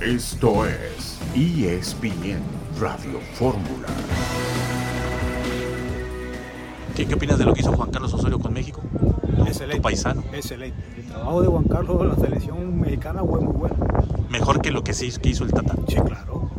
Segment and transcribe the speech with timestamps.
[0.00, 2.40] Esto es ESPN
[2.80, 3.88] Radio Fórmula.
[6.94, 8.80] ¿Qué, ¿Qué opinas de lo que hizo Juan Carlos Osorio con México?
[9.36, 9.76] Tu, Excelente.
[9.76, 10.22] tu paisano.
[10.32, 10.80] Excelente.
[10.96, 13.76] El trabajo de Juan Carlos en la selección mexicana fue muy bueno.
[14.30, 15.74] Mejor que lo que, se hizo, que hizo el Tata.
[15.88, 16.50] Sí, claro.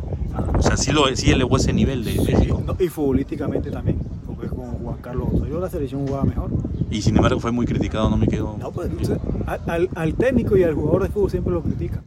[0.56, 2.62] O sea, sí, lo, sí elevó ese nivel de México.
[2.64, 6.50] No, y futbolísticamente también, porque con Juan Carlos Osorio la selección jugaba mejor.
[6.90, 8.56] Y sin embargo fue muy criticado, no me quedo.
[8.58, 12.04] No, pues, usted- al, al- al técnico y al jugador de fútbol siempre lo critican.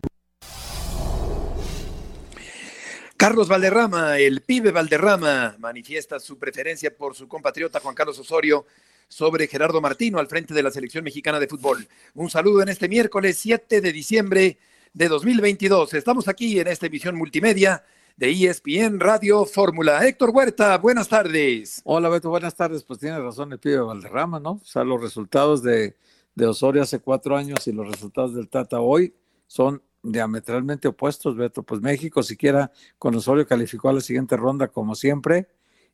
[3.15, 8.65] Carlos Valderrama, el pibe Valderrama, manifiesta su preferencia por su compatriota Juan Carlos Osorio
[9.07, 11.87] sobre Gerardo Martino al frente de la selección mexicana de fútbol.
[12.15, 14.57] Un saludo en este miércoles 7 de diciembre
[14.93, 15.93] de 2022.
[15.93, 17.84] Estamos aquí en esta emisión multimedia
[18.21, 20.07] de ESPN Radio Fórmula.
[20.07, 21.81] Héctor Huerta, buenas tardes.
[21.85, 22.84] Hola Beto, buenas tardes.
[22.84, 24.52] Pues tiene razón el pibe Valderrama, ¿no?
[24.52, 25.95] O sea, los resultados de,
[26.35, 29.15] de Osorio hace cuatro años y los resultados del Tata hoy
[29.48, 31.63] son diametralmente opuestos, Beto.
[31.63, 35.48] Pues México siquiera con Osorio calificó a la siguiente ronda como siempre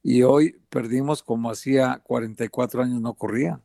[0.03, 3.61] y hoy perdimos como hacía 44 años no ocurría.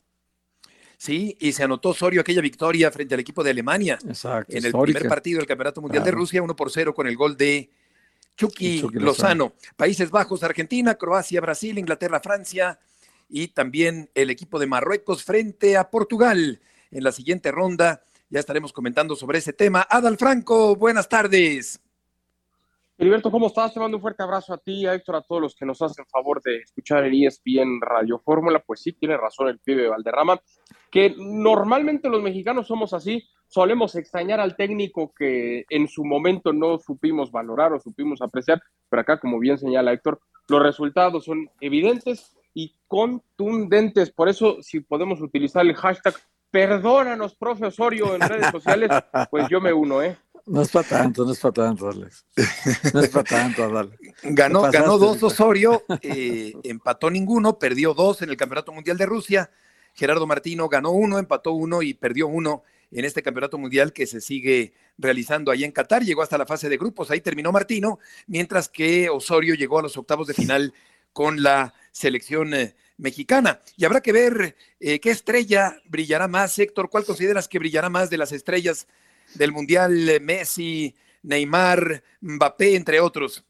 [0.99, 4.53] Sí, y se anotó Osorio aquella victoria frente al equipo de Alemania Exacto.
[4.53, 5.01] en el histórica.
[5.01, 6.13] primer partido del Campeonato Mundial de.
[6.13, 7.69] Rusia, 1 por 0 con el gol de
[8.43, 9.45] Chucky, Chucky Lozano.
[9.45, 9.53] Lozano.
[9.77, 12.81] Países Bajos, Argentina, Croacia, Brasil, Inglaterra, Francia
[13.29, 16.61] y también el equipo de Marruecos frente a Portugal.
[16.91, 19.87] En la siguiente ronda ya estaremos comentando sobre ese tema.
[19.89, 21.81] Adal Franco, buenas tardes.
[22.99, 23.73] Heriberto, ¿cómo estás?
[23.73, 26.05] Te mando un fuerte abrazo a ti, a Héctor, a todos los que nos hacen
[26.07, 28.63] favor de escuchar en ESPN Radio Fórmula.
[28.65, 30.41] Pues sí, tiene razón el pibe Valderrama,
[30.91, 36.79] que normalmente los mexicanos somos así, solemos extrañar al técnico que en su momento no
[36.79, 42.35] supimos valorar o supimos apreciar, pero acá, como bien señala Héctor, los resultados son evidentes
[42.55, 44.11] y contundentes.
[44.11, 46.15] Por eso, si podemos utilizar el hashtag
[46.51, 48.91] perdónanos, profe Osorio, en redes sociales,
[49.31, 50.17] pues yo me uno, ¿eh?
[50.47, 52.25] No es para tanto, no es para tanto, Alex.
[52.95, 53.97] No es para tanto, Adal.
[54.23, 55.23] Ganó, pasaste, ganó dos.
[55.23, 59.51] Osorio, eh, empató ninguno, perdió dos en el Campeonato Mundial de Rusia.
[59.95, 64.21] Gerardo Martino ganó uno, empató uno y perdió uno en este Campeonato Mundial que se
[64.21, 66.05] sigue realizando ahí en Qatar.
[66.05, 69.97] Llegó hasta la fase de grupos, ahí terminó Martino, mientras que Osorio llegó a los
[69.97, 70.73] octavos de final
[71.13, 73.61] con la selección eh, mexicana.
[73.77, 76.91] Y habrá que ver eh, qué estrella brillará más, Héctor.
[76.91, 78.87] ¿Cuál consideras que brillará más de las estrellas
[79.35, 80.09] del Mundial?
[80.09, 83.45] Eh, Messi, Neymar, Mbappé, entre otros.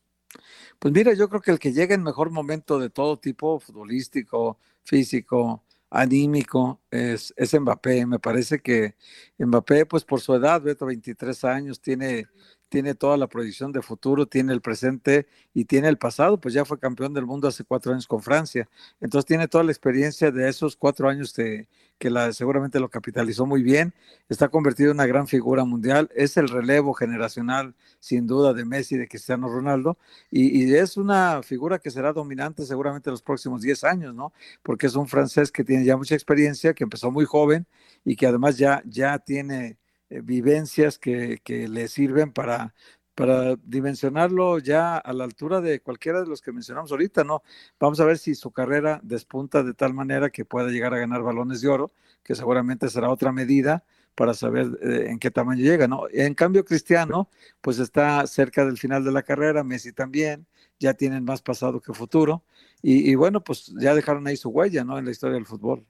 [0.79, 4.59] Pues mira, yo creo que el que llega en mejor momento de todo tipo, futbolístico,
[4.83, 8.07] físico, anímico, es, es Mbappé.
[8.07, 8.97] Me parece que
[9.39, 12.27] Mbappé, pues por su edad, Beto, 23 años, tiene,
[12.73, 16.65] tiene toda la proyección de futuro, tiene el presente y tiene el pasado, pues ya
[16.65, 18.67] fue campeón del mundo hace cuatro años con Francia.
[18.99, 21.69] Entonces tiene toda la experiencia de esos cuatro años que,
[21.99, 23.93] que la, seguramente lo capitalizó muy bien.
[24.31, 26.11] Está convertido en una gran figura mundial.
[26.15, 29.99] Es el relevo generacional, sin duda, de Messi, de Cristiano Ronaldo.
[30.31, 34.33] Y, y es una figura que será dominante seguramente en los próximos 10 años, ¿no?
[34.63, 37.67] Porque es un francés que tiene ya mucha experiencia, que empezó muy joven
[38.03, 39.77] y que además ya, ya tiene
[40.13, 42.75] eh, vivencias que, que le sirven para,
[43.15, 47.43] para dimensionarlo ya a la altura de cualquiera de los que mencionamos ahorita, ¿no?
[47.81, 51.23] Vamos a ver si su carrera despunta de tal manera que pueda llegar a ganar
[51.23, 53.85] balones de oro, que seguramente será otra medida
[54.15, 56.05] para saber eh, en qué tamaño llega, ¿no?
[56.13, 57.31] En cambio, Cristiano,
[57.61, 60.47] pues está cerca del final de la carrera, Messi también,
[60.79, 62.45] ya tienen más pasado que futuro,
[62.83, 64.99] y, y bueno, pues ya dejaron ahí su huella, ¿no?
[64.99, 65.87] En la historia del fútbol.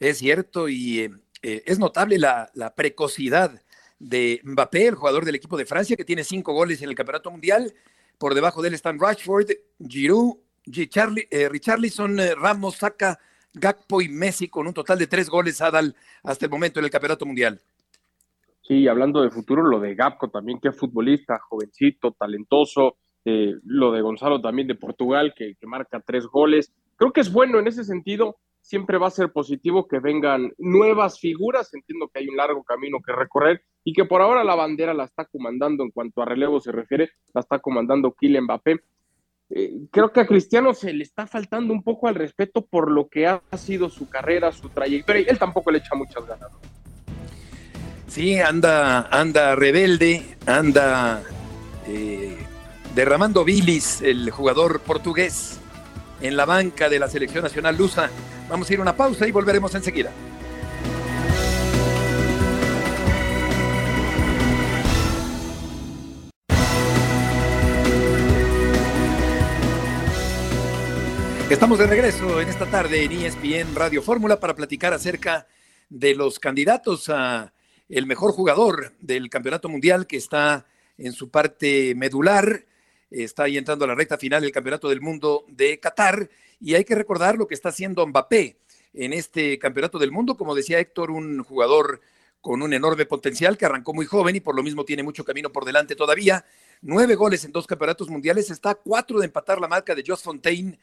[0.00, 1.12] Es cierto, y
[1.42, 3.60] eh, es notable la, precocidad
[3.98, 7.30] de Mbappé, el jugador del equipo de Francia, que tiene cinco goles en el Campeonato
[7.30, 7.72] Mundial.
[8.18, 9.50] Por debajo de él están Rashford,
[9.86, 10.36] Giroud,
[10.66, 13.18] eh, Richarlison, eh, Ramos, Saka,
[13.54, 16.90] Gakpo y Messi, con un total de tres goles Adal hasta el momento en el
[16.90, 17.60] Campeonato Mundial.
[18.62, 22.96] Sí, hablando de futuro, lo de Gapco también, que futbolista, jovencito, talentoso.
[23.24, 26.72] Eh, lo de Gonzalo también de Portugal, que marca tres goles.
[26.96, 31.18] Creo que es bueno en ese sentido siempre va a ser positivo que vengan nuevas
[31.18, 31.72] figuras.
[31.74, 35.04] Entiendo que hay un largo camino que recorrer y que por ahora la bandera la
[35.04, 38.80] está comandando en cuanto a relevo se refiere, la está comandando Kylian Mbappé.
[39.52, 43.08] Eh, creo que a Cristiano se le está faltando un poco al respeto por lo
[43.08, 46.50] que ha sido su carrera, su trayectoria, y él tampoco le echa muchas ganas.
[48.06, 51.22] Sí, anda, anda rebelde, anda
[51.86, 52.36] eh,
[52.94, 55.60] derramando bilis el jugador portugués
[56.20, 58.10] en la banca de la selección nacional lusa.
[58.50, 60.12] Vamos a ir a una pausa y volveremos enseguida.
[71.48, 75.46] Estamos de regreso en esta tarde en ESPN Radio Fórmula para platicar acerca
[75.88, 77.52] de los candidatos a
[77.88, 80.66] el mejor jugador del campeonato mundial que está
[80.98, 82.64] en su parte medular,
[83.10, 86.28] está ahí entrando a la recta final del campeonato del mundo de Qatar
[86.60, 88.58] y hay que recordar lo que está haciendo Mbappé
[88.92, 92.00] en este campeonato del mundo, como decía Héctor, un jugador
[92.40, 95.50] con un enorme potencial que arrancó muy joven y por lo mismo tiene mucho camino
[95.50, 96.44] por delante todavía.
[96.82, 100.22] Nueve goles en dos campeonatos mundiales, está a cuatro de empatar la marca de Jos
[100.22, 100.78] Fontaine,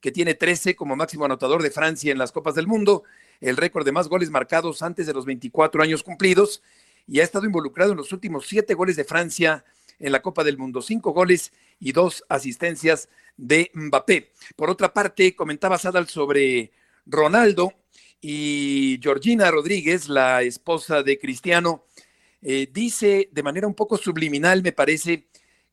[0.00, 3.04] que tiene 13 como máximo anotador de Francia en las Copas del Mundo.
[3.40, 6.62] El récord de más goles marcados antes de los 24 años cumplidos.
[7.06, 9.64] Y ha estado involucrado en los últimos siete goles de Francia
[9.98, 14.32] en la Copa del Mundo, cinco goles y dos asistencias de Mbappé.
[14.56, 16.72] Por otra parte, comentaba Sadal sobre
[17.06, 17.72] Ronaldo
[18.20, 21.86] y Georgina Rodríguez, la esposa de Cristiano,
[22.40, 25.26] eh, dice de manera un poco subliminal, me parece,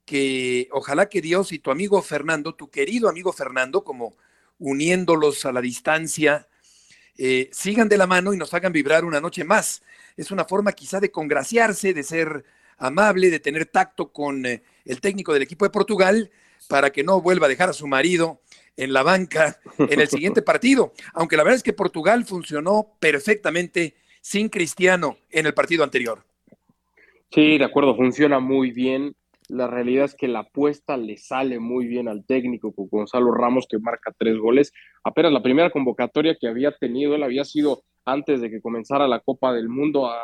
[0.09, 4.15] que ojalá que Dios y tu amigo Fernando, tu querido amigo Fernando, como
[4.57, 6.47] uniéndolos a la distancia,
[7.15, 9.83] eh, sigan de la mano y nos hagan vibrar una noche más.
[10.17, 12.43] Es una forma quizá de congraciarse, de ser
[12.79, 16.31] amable, de tener tacto con eh, el técnico del equipo de Portugal
[16.67, 18.41] para que no vuelva a dejar a su marido
[18.77, 20.93] en la banca en el siguiente partido.
[21.13, 26.23] Aunque la verdad es que Portugal funcionó perfectamente sin Cristiano en el partido anterior.
[27.31, 29.15] Sí, de acuerdo, funciona muy bien.
[29.47, 33.67] La realidad es que la apuesta le sale muy bien al técnico con Gonzalo Ramos,
[33.69, 34.71] que marca tres goles.
[35.03, 39.19] Apenas la primera convocatoria que había tenido, él había sido antes de que comenzara la
[39.19, 40.19] Copa del Mundo, ha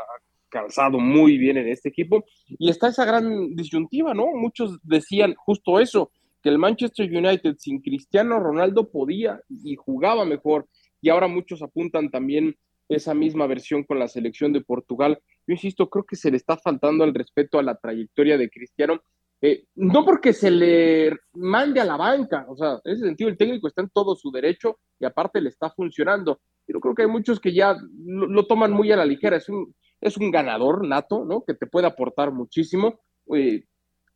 [0.55, 2.23] calzado muy bien en este equipo.
[2.47, 4.27] Y está esa gran disyuntiva, ¿no?
[4.33, 6.11] Muchos decían justo eso,
[6.41, 10.69] que el Manchester United sin Cristiano Ronaldo podía y jugaba mejor.
[11.01, 12.55] Y ahora muchos apuntan también
[12.87, 15.19] esa misma versión con la selección de Portugal.
[15.45, 19.01] Yo insisto, creo que se le está faltando el respeto a la trayectoria de Cristiano
[19.41, 23.37] eh, no porque se le mande a la banca, o sea, en ese sentido el
[23.37, 26.39] técnico está en todo su derecho y aparte le está funcionando.
[26.65, 29.75] Pero creo que hay muchos que ya lo, toman muy a la ligera, es un,
[30.07, 31.43] es un ganador nato, ¿no?
[31.43, 32.99] Que te puede aportar muchísimo.
[33.35, 33.63] Eh,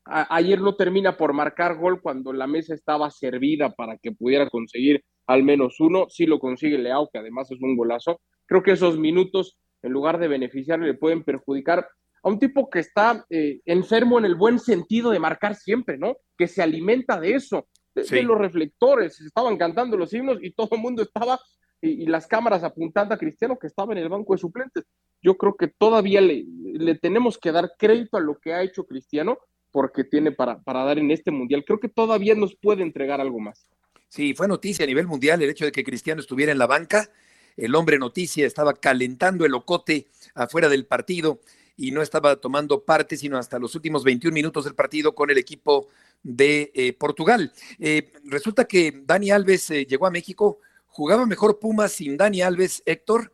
[0.05, 5.03] ayer no termina por marcar gol cuando la mesa estaba servida para que pudiera conseguir
[5.27, 8.19] al menos uno, sí lo consigue Leao, que además es un golazo.
[8.47, 11.87] Creo que esos minutos, en lugar de beneficiarle, le pueden perjudicar
[12.23, 16.17] a un tipo que está eh, enfermo en el buen sentido de marcar siempre, ¿no?
[16.35, 20.81] Que se alimenta de eso, de, los reflectores, estaban cantando los himnos y todo el
[20.81, 21.39] mundo estaba,
[21.81, 24.85] y, las cámaras apuntando a Cristiano que estaba en el banco de suplentes.
[25.21, 28.85] Yo creo que todavía le, le tenemos que dar crédito a lo que ha hecho
[28.85, 29.37] Cristiano
[29.71, 31.63] porque tiene para, para dar en este mundial.
[31.65, 33.67] Creo que todavía nos puede entregar algo más.
[34.07, 37.09] Sí, fue noticia a nivel mundial el hecho de que Cristiano estuviera en la banca.
[37.55, 41.41] El hombre noticia estaba calentando el ocote afuera del partido
[41.77, 45.37] y no estaba tomando parte sino hasta los últimos 21 minutos del partido con el
[45.37, 45.87] equipo
[46.23, 47.53] de eh, Portugal.
[47.77, 52.83] Eh, resulta que Dani Alves eh, llegó a México, jugaba mejor Pumas sin Dani Alves,
[52.85, 53.31] Héctor,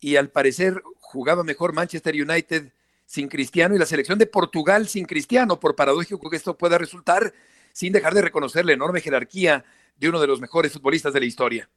[0.00, 2.72] y al parecer jugaba mejor Manchester United
[3.06, 7.32] sin Cristiano y la selección de Portugal sin Cristiano, por paradójico que esto pueda resultar,
[7.72, 9.64] sin dejar de reconocer la enorme jerarquía
[9.96, 11.70] de uno de los mejores futbolistas de la historia.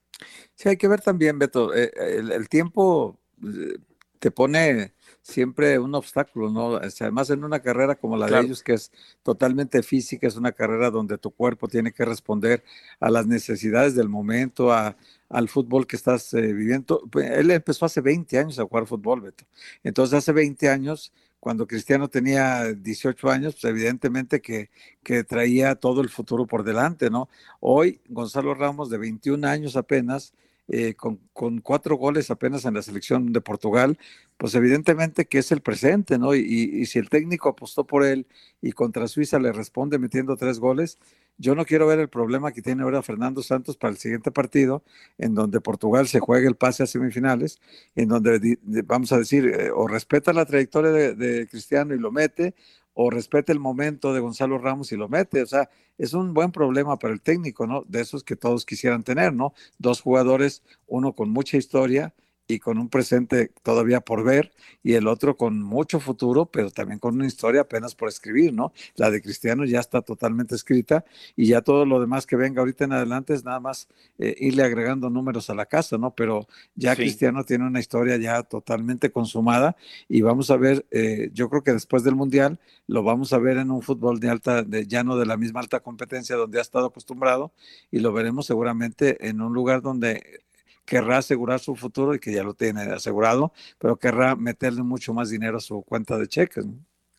[0.55, 3.19] Sí, hay que ver también, Beto, el tiempo
[4.19, 4.93] te pone
[5.27, 6.77] siempre un obstáculo, ¿no?
[6.77, 8.91] Además, en una carrera como la de ellos, que es
[9.23, 12.63] totalmente física, es una carrera donde tu cuerpo tiene que responder
[13.01, 14.95] a las necesidades del momento, a,
[15.27, 17.03] al fútbol que estás eh, viviendo.
[17.11, 19.43] Pues, él empezó hace 20 años a jugar fútbol, Beto.
[19.83, 24.69] Entonces, hace 20 años, cuando Cristiano tenía 18 años, pues evidentemente que,
[25.03, 27.27] que traía todo el futuro por delante, ¿no?
[27.59, 30.33] Hoy, Gonzalo Ramos, de 21 años apenas,
[30.69, 31.19] eh, con,
[31.61, 33.97] cuatro goles apenas en la selección de Portugal,
[34.37, 36.35] pues evidentemente que es el presente, ¿no?
[36.35, 38.27] Y, y, si el técnico apostó por él
[38.61, 40.99] y contra Suiza le responde metiendo tres goles,
[41.37, 44.83] yo no quiero ver el problema que tiene ahora Fernando Santos para el siguiente partido,
[45.17, 47.61] en donde Portugal se juegue el pase a semifinales,
[47.95, 52.11] en donde vamos a decir, eh, o respeta la trayectoria de, de Cristiano y lo
[52.11, 52.55] mete,
[52.99, 55.43] o respete el momento de Gonzalo Ramos y lo mete.
[55.43, 57.83] O sea, es un buen problema para el técnico, ¿no?
[57.87, 59.53] De esos que todos quisieran tener, ¿no?
[59.77, 62.15] Dos jugadores, uno con mucha historia
[62.47, 66.99] y con un presente todavía por ver, y el otro con mucho futuro, pero también
[66.99, 68.71] con una historia apenas por escribir, ¿no?
[68.95, 71.03] La de Cristiano ya está totalmente escrita
[71.35, 74.63] y ya todo lo demás que venga ahorita en adelante es nada más eh, irle
[74.63, 76.15] agregando números a la casa, ¿no?
[76.15, 79.75] Pero ya Cristiano tiene una historia ya totalmente consumada
[80.07, 83.57] y vamos a ver, eh, yo creo que después del Mundial lo vamos a ver
[83.57, 86.61] en un fútbol de alta, de, ya no de la misma alta competencia donde ha
[86.61, 87.51] estado acostumbrado
[87.91, 90.46] y lo veremos seguramente en un lugar donde
[90.87, 95.29] querrá asegurar su futuro y que ya lo tiene asegurado, pero querrá meterle mucho más
[95.29, 96.65] dinero a su cuenta de cheques.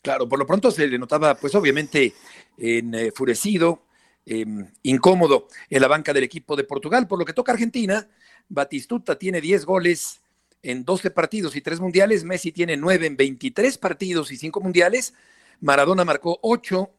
[0.01, 2.15] Claro, por lo pronto se le notaba, pues obviamente,
[2.57, 3.85] enfurecido,
[4.25, 7.07] em, incómodo en la banca del equipo de Portugal.
[7.07, 8.09] Por lo que toca Argentina,
[8.49, 10.23] Batistuta tiene 10 goles
[10.63, 15.13] en 12 partidos y 3 mundiales, Messi tiene 9 en 23 partidos y 5 mundiales,
[15.61, 16.91] Maradona marcó 8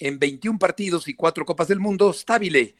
[0.00, 2.74] en 21 partidos y 4 Copas del Mundo, Stabile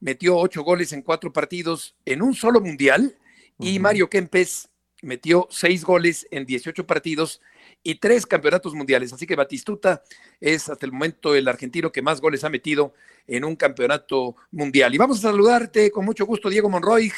[0.00, 3.18] metió 8 goles en 4 partidos en un solo mundial
[3.58, 4.68] y Mario Kempes
[5.02, 7.40] metió 6 goles en 18 partidos
[7.82, 9.12] y 3 campeonatos mundiales.
[9.12, 10.02] Así que Batistuta
[10.40, 12.94] es hasta el momento el argentino que más goles ha metido
[13.26, 14.94] en un campeonato mundial.
[14.94, 17.12] Y vamos a saludarte con mucho gusto, Diego Monroy,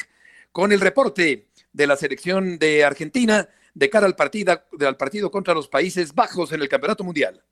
[0.51, 5.53] con el reporte de la selección de Argentina de cara al partido, al partido contra
[5.53, 7.43] los Países Bajos en el Campeonato Mundial.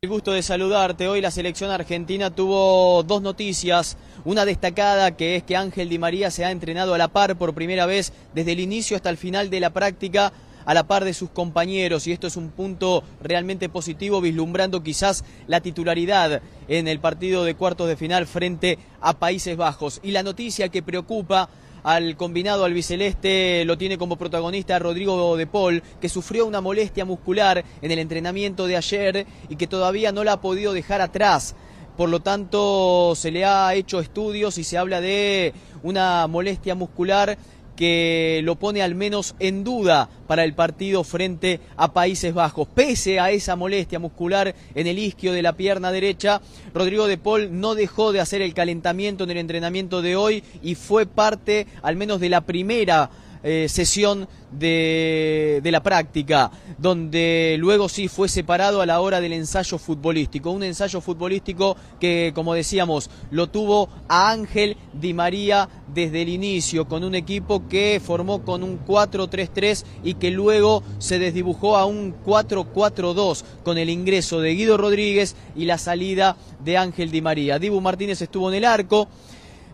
[0.00, 1.08] El gusto de saludarte.
[1.08, 3.96] Hoy la selección argentina tuvo dos noticias.
[4.24, 7.52] Una destacada que es que Ángel Di María se ha entrenado a la par por
[7.52, 10.32] primera vez desde el inicio hasta el final de la práctica
[10.64, 15.24] a la par de sus compañeros y esto es un punto realmente positivo vislumbrando quizás
[15.48, 19.98] la titularidad en el partido de cuartos de final frente a Países Bajos.
[20.04, 21.48] Y la noticia que preocupa
[21.82, 27.64] al combinado albiceleste lo tiene como protagonista Rodrigo de Paul, que sufrió una molestia muscular
[27.82, 31.54] en el entrenamiento de ayer y que todavía no la ha podido dejar atrás.
[31.96, 37.36] Por lo tanto, se le ha hecho estudios y se habla de una molestia muscular
[37.78, 42.66] que lo pone al menos en duda para el partido frente a Países Bajos.
[42.74, 46.40] Pese a esa molestia muscular en el isquio de la pierna derecha,
[46.74, 50.74] Rodrigo de Paul no dejó de hacer el calentamiento en el entrenamiento de hoy y
[50.74, 53.10] fue parte al menos de la primera
[53.42, 59.32] eh, sesión de, de, la práctica, donde luego sí fue separado a la hora del
[59.32, 60.50] ensayo futbolístico.
[60.50, 66.86] Un ensayo futbolístico que, como decíamos, lo tuvo a Ángel Di María desde el inicio,
[66.86, 72.14] con un equipo que formó con un 4-3-3 y que luego se desdibujó a un
[72.24, 77.58] 4-4-2 con el ingreso de Guido Rodríguez y la salida de Ángel Di María.
[77.58, 79.08] Dibu Martínez estuvo en el arco.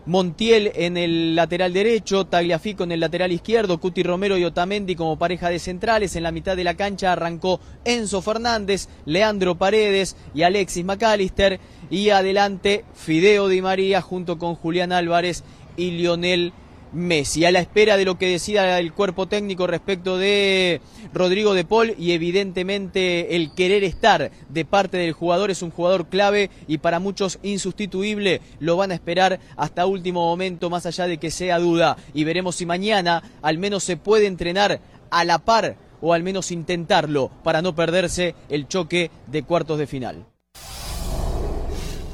[0.05, 5.17] Montiel en el lateral derecho, Tagliafico en el lateral izquierdo, Cuti Romero y Otamendi como
[5.17, 6.15] pareja de centrales.
[6.15, 11.59] En la mitad de la cancha arrancó Enzo Fernández, Leandro Paredes y Alexis McAllister.
[11.89, 15.43] Y adelante Fideo Di María junto con Julián Álvarez
[15.77, 16.53] y Lionel
[16.95, 20.79] Messi, a la espera de lo que decida el cuerpo técnico respecto de
[21.13, 26.07] Rodrigo de Paul y evidentemente el querer estar de parte del jugador es un jugador
[26.07, 31.17] clave y para muchos insustituible, lo van a esperar hasta último momento más allá de
[31.17, 34.79] que sea duda y veremos si mañana al menos se puede entrenar
[35.11, 39.87] a la par o al menos intentarlo para no perderse el choque de cuartos de
[39.87, 40.34] final.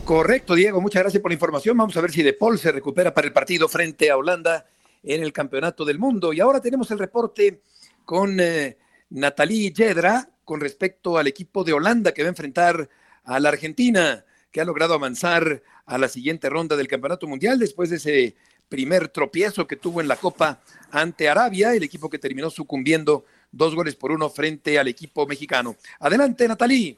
[0.06, 1.78] Correcto, Diego, muchas gracias por la información.
[1.78, 4.66] Vamos a ver si De Paul se recupera para el partido frente a Holanda
[5.04, 6.34] en el Campeonato del Mundo.
[6.34, 7.62] Y ahora tenemos el reporte
[8.04, 8.78] con eh,
[9.12, 12.90] Natalie Yedra con respecto al equipo de Holanda que va a enfrentar
[13.24, 17.90] a la Argentina, que ha logrado avanzar a la siguiente ronda del Campeonato Mundial después
[17.90, 18.36] de ese
[18.68, 23.76] primer tropiezo que tuvo en la Copa ante Arabia, el equipo que terminó sucumbiendo dos
[23.76, 25.76] goles por uno frente al equipo mexicano.
[26.00, 26.98] Adelante, Natalie.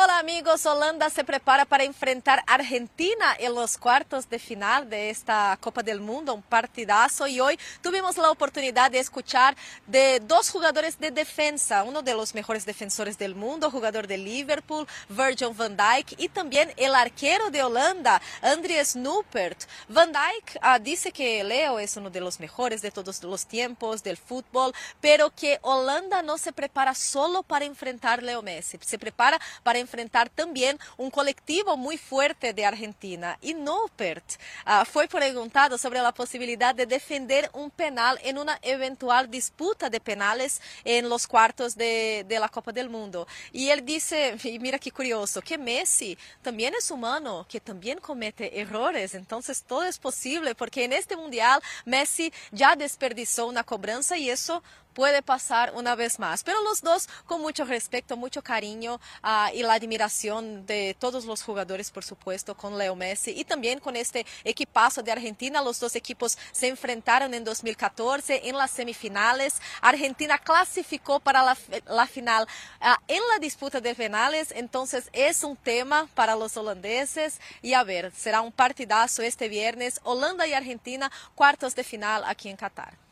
[0.00, 5.58] Hola amigos, Holanda se prepara para enfrentar Argentina en los cuartos de final de esta
[5.60, 9.56] Copa del Mundo, un partidazo y hoy tuvimos la oportunidad de escuchar
[9.88, 14.86] de dos jugadores de defensa, uno de los mejores defensores del mundo, jugador de Liverpool,
[15.08, 19.64] Virgil van Dijk y también el arquero de Holanda, Andries Noppert.
[19.88, 24.16] Van Dijk dice que Leo es uno de los mejores de todos los tiempos del
[24.16, 29.80] fútbol, pero que Holanda no se prepara solo para enfrentar Leo Messi, se prepara para
[29.80, 29.87] enfrentar
[30.34, 33.38] también un colectivo muy fuerte de Argentina.
[33.40, 34.24] Y Noppert
[34.66, 40.00] uh, fue preguntado sobre la posibilidad de defender un penal en una eventual disputa de
[40.00, 43.26] penales en los cuartos de, de la Copa del Mundo.
[43.52, 48.60] Y él dice, y mira qué curioso, que Messi también es humano, que también comete
[48.60, 49.14] errores.
[49.14, 54.62] Entonces todo es posible porque en este mundial Messi ya desperdiciou una cobranza y eso
[54.94, 56.42] puede pasar una vez más.
[56.42, 61.42] Pero los dos con mucho respeto, mucho cariño uh, y la admiración de todos los
[61.42, 65.62] jugadores, por supuesto, con Leo Messi y también con este equipazo de Argentina.
[65.62, 69.60] Los dos equipos se enfrentaron en 2014 en las semifinales.
[69.80, 72.46] Argentina clasificó para la, la final
[72.80, 77.82] uh, en la disputa de penales, entonces es un tema para los holandeses y a
[77.82, 83.07] ver, será un partidazo este viernes, Holanda y Argentina, cuartos de final aquí en Qatar.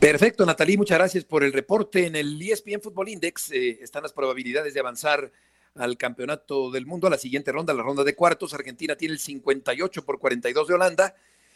[0.00, 2.06] Perfecto, Natalie, muchas gracias por el reporte.
[2.06, 5.30] En el ESPN Football Index eh, están las probabilidades de avanzar
[5.74, 8.54] al campeonato del mundo a la siguiente ronda, la ronda de cuartos.
[8.54, 11.14] Argentina tiene el 58 por 42 de Holanda,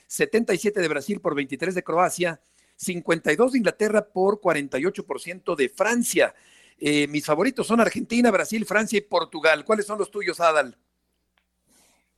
[0.09, 2.39] 77 de Brasil por 23 de Croacia,
[2.77, 6.35] 52 de Inglaterra por 48% de Francia.
[6.79, 9.65] Eh, mis favoritos son Argentina, Brasil, Francia y Portugal.
[9.65, 10.77] ¿Cuáles son los tuyos, Adal?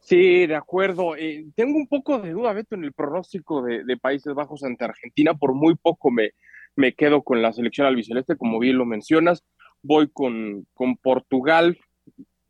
[0.06, 1.16] Sí, de acuerdo.
[1.16, 5.34] Eh, tengo un poco de duda, Beto, en el pronóstico de, Países Bajos ante Argentina.
[5.34, 6.30] Por muy poco me,
[6.76, 9.44] me quedo con la selección albiceleste, como bien lo mencionas.
[9.82, 11.76] Voy con, con Portugal.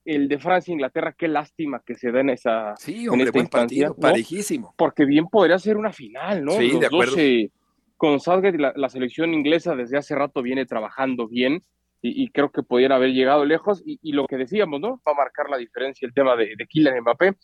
[0.05, 2.77] El de Francia e Inglaterra, qué lástima que se den esa.
[2.77, 4.75] Sí, hombre, buen partido, parejísimo.
[4.77, 6.53] Porque bien podría ser una final, ¿no?
[6.53, 7.17] Sí, de acuerdo.
[7.97, 11.63] con Southgate, la, la selección inglesa desde hace rato viene trabajando bien
[12.03, 13.83] y, creo que pudiera haber llegado lejos.
[13.85, 15.01] Y, lo que decíamos, ¿no?
[15.07, 17.35] Va a marcar la diferencia el tema de, de Kylian Mbappé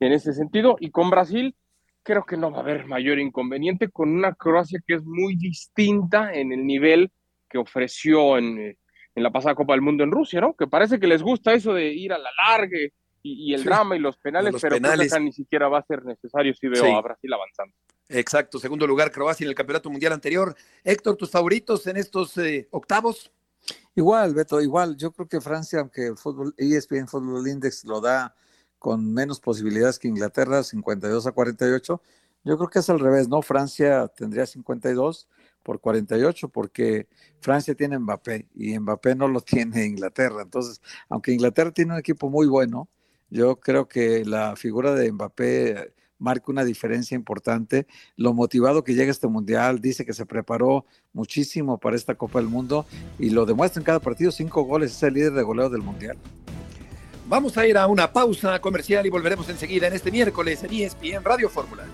[0.00, 0.76] en ese sentido.
[0.80, 1.54] Y con Brasil,
[2.02, 6.32] creo que no va a haber mayor inconveniente con una Croacia que es muy distinta
[6.32, 7.10] en el nivel
[7.48, 8.58] que ofreció en,
[9.16, 10.54] en la pasada Copa del Mundo en Rusia, ¿no?
[10.54, 12.78] Que parece que les gusta eso de ir a la larga
[13.22, 15.12] y, el drama y los penales, pero penales.
[15.20, 17.74] ni siquiera va a ser necesario si veo a Brasil avanzando.
[18.08, 20.54] Exacto, segundo lugar Croacia en el Campeonato Mundial anterior.
[20.84, 23.32] Héctor, ¿tus favoritos en estos eh, octavos?
[23.94, 24.96] Igual, Beto, igual.
[24.96, 28.34] Yo creo que Francia, aunque el fútbol, ESPN Fútbol Index lo da
[28.78, 32.02] con menos posibilidades que Inglaterra, 52 a 48,
[32.44, 33.42] yo creo que es al revés, ¿no?
[33.42, 35.28] Francia tendría 52
[35.62, 37.08] por 48 porque
[37.40, 40.42] Francia tiene Mbappé y Mbappé no lo tiene Inglaterra.
[40.42, 42.88] Entonces, aunque Inglaterra tiene un equipo muy bueno,
[43.30, 47.86] yo creo que la figura de Mbappé marca una diferencia importante.
[48.16, 52.48] Lo motivado que llega este mundial, dice que se preparó muchísimo para esta Copa del
[52.48, 52.86] Mundo
[53.18, 56.16] y lo demuestra en cada partido, cinco goles, es el líder de goleo del mundial.
[57.28, 61.24] Vamos a ir a una pausa comercial y volveremos enseguida en este miércoles en ESPN
[61.24, 61.84] Radio Fórmula.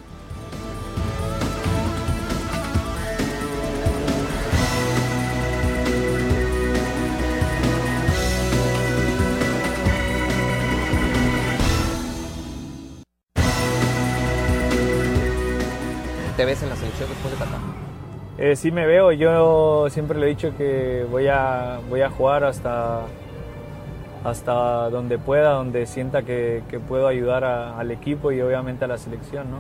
[18.43, 22.43] Eh, sí me veo, yo siempre le he dicho que voy a, voy a jugar
[22.43, 23.03] hasta,
[24.25, 29.49] hasta donde pueda, donde sienta que, puedo ayudar al equipo y obviamente a la selección.
[29.49, 29.59] ¿no?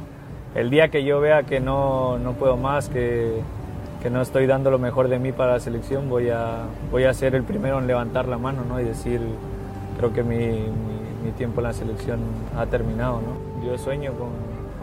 [0.56, 3.30] El día que yo vea que no, no puedo más, que,
[4.02, 7.14] que, no estoy dando lo mejor de mí para la selección, voy a, voy a
[7.14, 8.80] ser el primero en levantar la mano ¿no?
[8.80, 9.20] y decir,
[9.96, 12.18] creo que mi, mi, mi tiempo en la selección
[12.58, 13.20] ha terminado.
[13.20, 13.64] ¿no?
[13.64, 14.30] Yo sueño con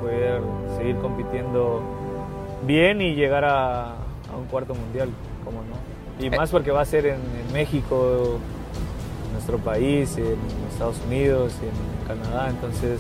[0.02, 0.40] poder
[0.78, 1.99] seguir compitiendo
[2.70, 3.96] bien y llegar a,
[4.38, 5.10] un cuarto mundial,
[5.44, 6.24] como no.
[6.24, 6.38] Y eh.
[6.38, 7.18] más porque va a ser en,
[7.52, 8.40] México,
[9.26, 10.38] en nuestro país, en
[10.72, 13.00] Estados Unidos, en Canadá, entonces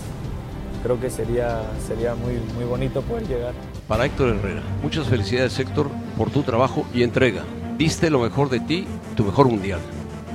[0.81, 3.53] creo que sería, sería muy, muy bonito poder llegar.
[3.87, 7.43] Para Héctor Herrera, muchas felicidades Héctor por tu trabajo y entrega.
[7.77, 9.79] Diste lo mejor de ti, tu mejor mundial.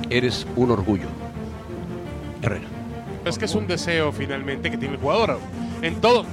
[0.09, 1.07] Eres un orgullo.
[2.41, 2.67] Herrera.
[3.25, 5.39] Es que es un deseo finalmente que tiene el jugador.
[5.81, 6.25] En todo,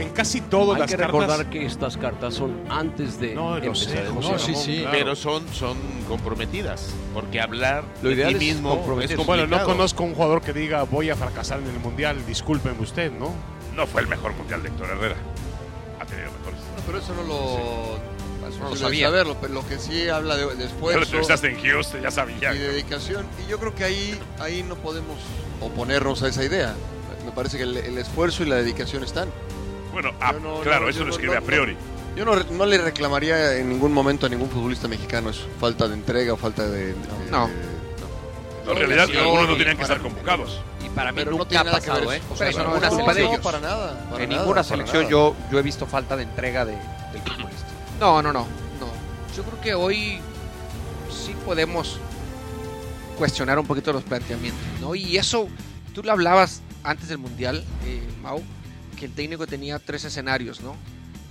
[0.00, 1.20] en casi todas Hay las que cartas.
[1.20, 5.46] recordar que estas cartas son antes de no, empezar sé, no, sí, sí, pero son,
[5.52, 5.76] son
[6.08, 6.90] comprometidas.
[7.14, 9.16] Porque hablar Lo ideal de ti es mismo es.
[9.26, 12.24] Bueno, no conozco un jugador que diga voy a fracasar en el mundial.
[12.26, 13.32] Discúlpeme usted, ¿no?
[13.74, 15.16] No fue el mejor mundial de Héctor Herrera.
[16.00, 16.60] Ha tenido mejores.
[16.76, 18.48] No, pero eso no lo.
[18.48, 19.10] Eso no lo Sí, sabía.
[19.10, 22.54] pero lo que sí habla de, lo esfuerzo entrevistaste en Houston, ya sabía.
[22.54, 23.26] y dedicación.
[23.46, 25.18] Y yo creo que ahí, ahí no podemos
[25.60, 26.74] oponernos a esa idea.
[27.26, 29.28] Me parece que el, el esfuerzo y la dedicación están.
[30.00, 31.76] Bueno, ah, Yo no- claro, no, eso lo no- escribe no- a priori.
[32.14, 35.44] Yo no, no le reclamaría en ningún momento a ningún futbolista mexicano eso.
[35.58, 36.92] Falta de entrega o falta de.
[36.92, 37.48] de- No.
[37.48, 40.60] de- En realidad, No, algunos no tenían que estar convocados.
[40.84, 42.22] Y para mí Pero no nunca tiene ha nada que pasado, ver ¿eh?
[42.32, 43.38] O sea, en Pero ninguna ellos.
[43.40, 46.72] para nada, para en nada, ninguna selección yo, yo he visto falta de entrega de,
[46.72, 47.66] del futbolista.
[47.98, 48.46] No, no, no,
[48.78, 48.86] no.
[49.36, 50.20] Yo creo que hoy
[51.10, 51.98] sí podemos
[53.16, 54.94] cuestionar un poquito los planteamientos, ¿no?
[54.94, 55.48] Y eso,
[55.92, 58.42] tú lo hablabas antes del Mundial, eh, Mau,
[58.98, 60.76] que el técnico tenía tres escenarios, ¿no?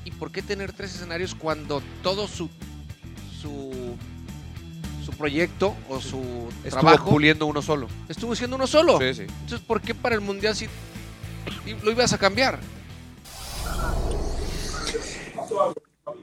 [0.06, 2.49] ¿Y por qué tener tres escenarios cuando todo su
[3.41, 3.95] su,
[5.06, 7.88] su proyecto o su Estuvo trabajo puliendo uno solo.
[8.10, 8.97] estuvo siendo uno solo?
[8.99, 9.21] Sí, sí.
[9.23, 10.67] Entonces, ¿por qué para el Mundial si
[11.84, 12.60] lo ibas a cambiar?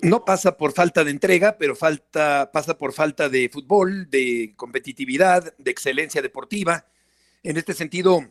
[0.03, 5.55] No pasa por falta de entrega, pero falta, pasa por falta de fútbol, de competitividad,
[5.57, 6.87] de excelencia deportiva.
[7.43, 8.25] En este sentido,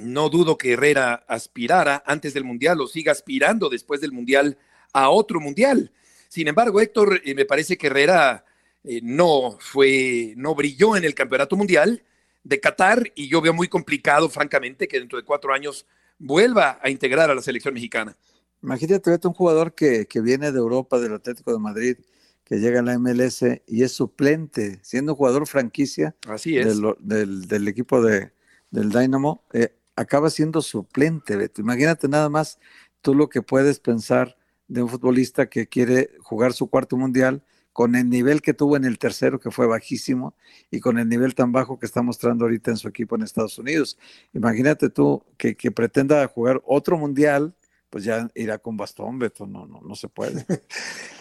[0.00, 4.58] no dudo que Herrera aspirara antes del Mundial o siga aspirando después del Mundial
[4.92, 5.92] a otro Mundial.
[6.28, 8.44] Sin embargo, Héctor, eh, me parece que Herrera
[8.84, 12.02] eh, no fue, no brilló en el Campeonato Mundial
[12.42, 15.86] de Qatar y yo veo muy complicado, francamente, que dentro de cuatro años
[16.18, 18.16] vuelva a integrar a la selección mexicana.
[18.62, 21.96] Imagínate, un jugador que, que viene de Europa, del Atlético de Madrid,
[22.44, 26.66] que llega a la MLS y es suplente, siendo jugador franquicia Así es.
[26.66, 28.32] de lo- del, del equipo de,
[28.70, 31.60] del Dynamo, eh, acaba siendo suplente, Beto.
[31.60, 32.58] Imagínate nada más
[33.00, 34.36] tú lo que puedes pensar
[34.68, 38.84] de un futbolista que quiere jugar su cuarto mundial con el nivel que tuvo en
[38.84, 40.34] el tercero, que fue bajísimo,
[40.70, 43.58] y con el nivel tan bajo que está mostrando ahorita en su equipo en Estados
[43.58, 43.98] Unidos.
[44.34, 47.54] Imagínate tú que, que pretenda jugar otro mundial,
[47.88, 50.46] pues ya irá con bastón, Beto, no, no, no se puede.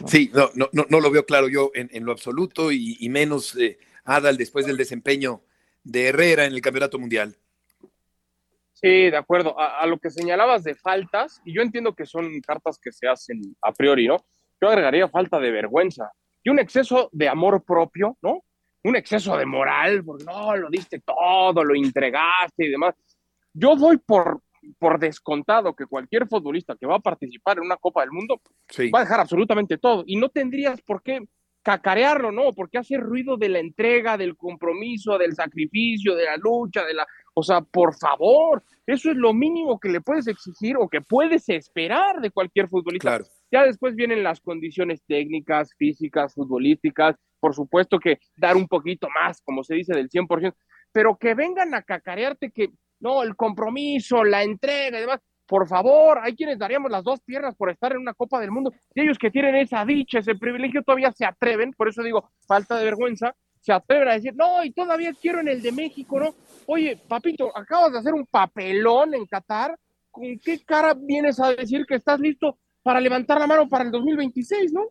[0.08, 3.10] Sí, no, no, no, no lo veo claro yo en, en lo absoluto y, y
[3.10, 5.44] menos eh, Adal después del desempeño
[5.84, 7.38] de Herrera en el Campeonato Mundial.
[8.82, 9.60] Sí, de acuerdo.
[9.60, 13.08] A, a, lo que señalabas de faltas, y yo entiendo que son cartas que se
[13.08, 14.18] hacen a priori, ¿no?
[14.60, 16.12] Yo agregaría falta de vergüenza
[16.44, 18.44] y un exceso de amor propio, ¿no?
[18.84, 22.96] Un exceso de moral, porque no, lo diste todo, lo entregaste y demás.
[23.54, 24.42] Yo doy por,
[24.80, 28.90] por descontado que cualquier futbolista que va a participar en una Copa del Mundo sí.
[28.90, 31.28] va a dejar absolutamente todo y no tendrías por qué
[31.64, 32.54] cacarearlo, ¿no?
[32.54, 37.08] Porque hace ruido de la entrega, del compromiso, del sacrificio, de la lucha, de la...
[37.34, 41.48] O sea, por favor, eso es lo mínimo que le puedes exigir o que puedes
[41.50, 43.10] esperar de cualquier futbolista.
[43.10, 43.26] Claro.
[43.52, 49.42] Ya después vienen las condiciones técnicas, físicas, futbolísticas, por supuesto que dar un poquito más,
[49.42, 50.54] como se dice, del 100%,
[50.92, 52.70] pero que vengan a cacarearte que,
[53.00, 55.20] no, el compromiso, la entrega y demás,
[55.52, 58.74] por favor, hay quienes daríamos las dos piernas por estar en una Copa del Mundo,
[58.96, 62.78] y ellos que tienen esa dicha, ese privilegio, todavía se atreven, por eso digo, falta
[62.78, 66.36] de vergüenza, se atreven a decir, no, y todavía quiero en el de México, ¿no?
[66.68, 69.78] Oye, papito, acabas de hacer un papelón en Qatar,
[70.10, 73.92] ¿con qué cara vienes a decir que estás listo para levantar la mano para el
[73.92, 74.88] 2026, ¿no?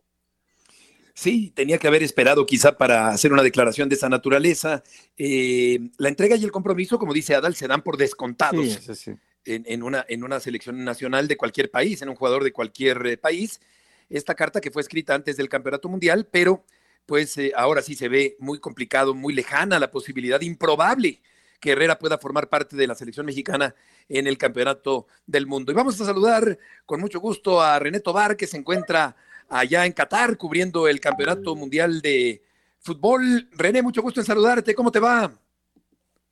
[1.15, 4.83] Sí, tenía que haber esperado quizá para hacer una declaración de esa naturaleza.
[5.17, 8.63] Eh, la entrega y el compromiso, como dice Adal, se dan por descontados.
[8.63, 9.11] Sí, sí, sí.
[9.45, 13.17] En, una, en una selección nacional de cualquier país, en un jugador de cualquier eh,
[13.17, 13.59] país.
[14.07, 16.63] Esta carta que fue escrita antes del Campeonato Mundial, pero
[17.07, 21.21] pues eh, ahora sí se ve muy complicado, muy lejana la posibilidad improbable
[21.59, 23.75] que Herrera pueda formar parte de la selección mexicana
[24.09, 25.71] en el Campeonato del Mundo.
[25.71, 29.15] Y vamos a saludar con mucho gusto a René Tobar, que se encuentra
[29.47, 32.41] allá en Qatar cubriendo el Campeonato Mundial de
[32.79, 33.47] Fútbol.
[33.51, 34.73] René, mucho gusto en saludarte.
[34.73, 35.31] ¿Cómo te va?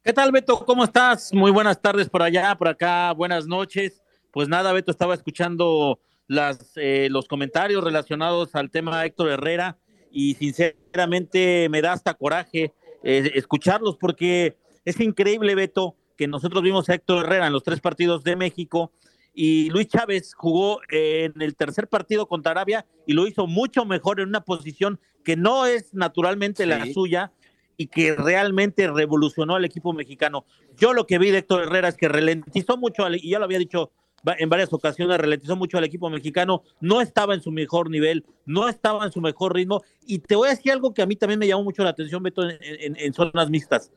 [0.02, 0.66] ¿Qué tal, Beto?
[0.66, 1.34] ¿Cómo estás?
[1.34, 4.02] Muy buenas tardes por allá, por acá, buenas noches.
[4.32, 9.78] Pues nada, Beto, estaba escuchando las, eh, los comentarios relacionados al tema de Héctor Herrera
[10.10, 16.88] y sinceramente me da hasta coraje eh, escucharlos porque es increíble, Beto, que nosotros vimos
[16.88, 18.94] a Héctor Herrera en los tres partidos de México
[19.34, 24.22] y Luis Chávez jugó en el tercer partido contra Arabia y lo hizo mucho mejor
[24.22, 26.70] en una posición que no es naturalmente sí.
[26.70, 27.34] la suya
[27.80, 30.46] y que realmente revolucionó al equipo mexicano.
[30.76, 33.58] Yo lo que vi de Héctor Herrera es que ralentizó mucho, y ya lo había
[33.58, 33.92] dicho
[34.38, 38.68] en varias ocasiones, ralentizó mucho al equipo mexicano, no estaba en su mejor nivel, no
[38.68, 41.40] estaba en su mejor ritmo, y te voy a decir algo que a mí también
[41.40, 43.94] me llamó mucho la atención, Beto, en, en, en zonas mixtas.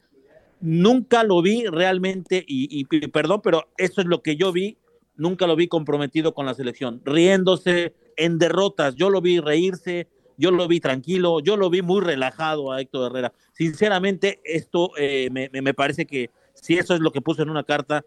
[0.60, 4.76] Nunca lo vi realmente, y, y perdón, pero eso es lo que yo vi,
[5.16, 10.50] nunca lo vi comprometido con la selección, riéndose en derrotas, yo lo vi reírse, yo
[10.50, 13.32] lo vi tranquilo, yo lo vi muy relajado a Héctor Herrera.
[13.52, 18.04] Sinceramente, esto eh, me, parece que si eso es lo que puso en una carta,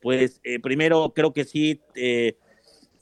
[0.00, 2.36] pues eh, primero creo que sí eh,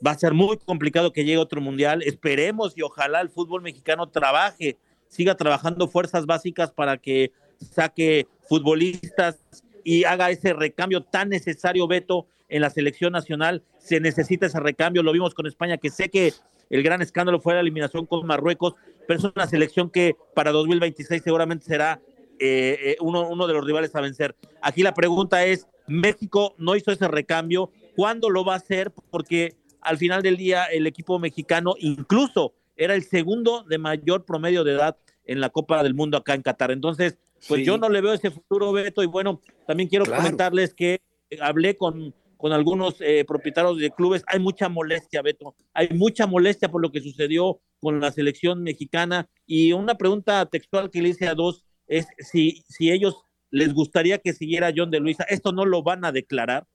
[0.05, 2.03] va a ser muy complicado que llegue otro mundial.
[2.03, 9.41] Esperemos y ojalá el fútbol mexicano trabaje, siga trabajando fuerzas básicas para que saque futbolistas
[9.85, 13.63] y haga ese recambio tan necesario, Beto, en la selección nacional.
[13.79, 16.33] Se necesita ese recambio, lo vimos con España, que sé que
[16.73, 18.75] el gran escándalo fue la eliminación con Marruecos,
[19.07, 22.01] pero es una selección que para 2026 seguramente será
[22.41, 24.35] eh, uno, uno de los rivales a vencer.
[24.63, 28.91] Aquí la pregunta es, México no hizo ese recambio, ¿cuándo lo va a hacer?
[29.11, 34.65] Porque al final del día el equipo mexicano incluso era el segundo de mayor promedio
[34.65, 36.71] de edad en la Copa del Mundo acá en Qatar.
[36.71, 37.65] Entonces, pues sí.
[37.67, 40.23] yo no le veo ese futuro, Beto, y bueno, también quiero claro.
[40.23, 41.03] comentarles que
[41.41, 44.25] hablé con con algunos eh, propietarios de clubes.
[44.27, 45.55] Hay mucha molestia, Beto.
[45.73, 49.29] Hay mucha molestia por lo que sucedió con la selección mexicana.
[49.47, 53.15] Y una pregunta textual que le hice a dos es si, si ellos
[53.53, 55.23] les gustaría que siguiera John de Luisa.
[55.29, 56.67] Esto no lo van a declarar.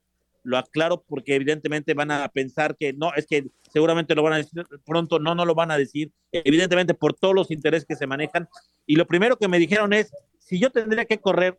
[0.41, 4.37] Lo aclaro porque evidentemente van a pensar que no, es que seguramente lo van a
[4.37, 8.07] decir pronto, no, no lo van a decir, evidentemente por todos los intereses que se
[8.07, 8.47] manejan.
[8.85, 11.57] Y lo primero que me dijeron es, si yo tendría que correr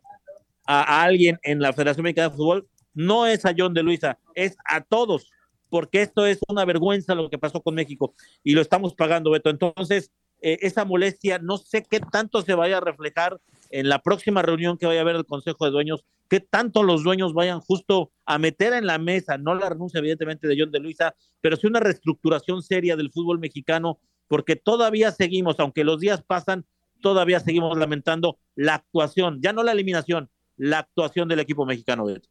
[0.65, 4.19] a, a alguien en la Federación Mexicana de Fútbol, no es a John de Luisa,
[4.35, 5.31] es a todos,
[5.69, 9.49] porque esto es una vergüenza lo que pasó con México y lo estamos pagando, Beto.
[9.49, 14.41] Entonces, eh, esa molestia, no sé qué tanto se vaya a reflejar en la próxima
[14.41, 18.11] reunión que vaya a haber el Consejo de Dueños, qué tanto los dueños vayan justo
[18.25, 21.67] a meter en la mesa, no la renuncia evidentemente de John de Luisa, pero sí
[21.67, 26.65] una reestructuración seria del fútbol mexicano, porque todavía seguimos, aunque los días pasan,
[27.01, 32.05] todavía seguimos lamentando la actuación, ya no la eliminación, la actuación del equipo mexicano.
[32.05, 32.29] Beto.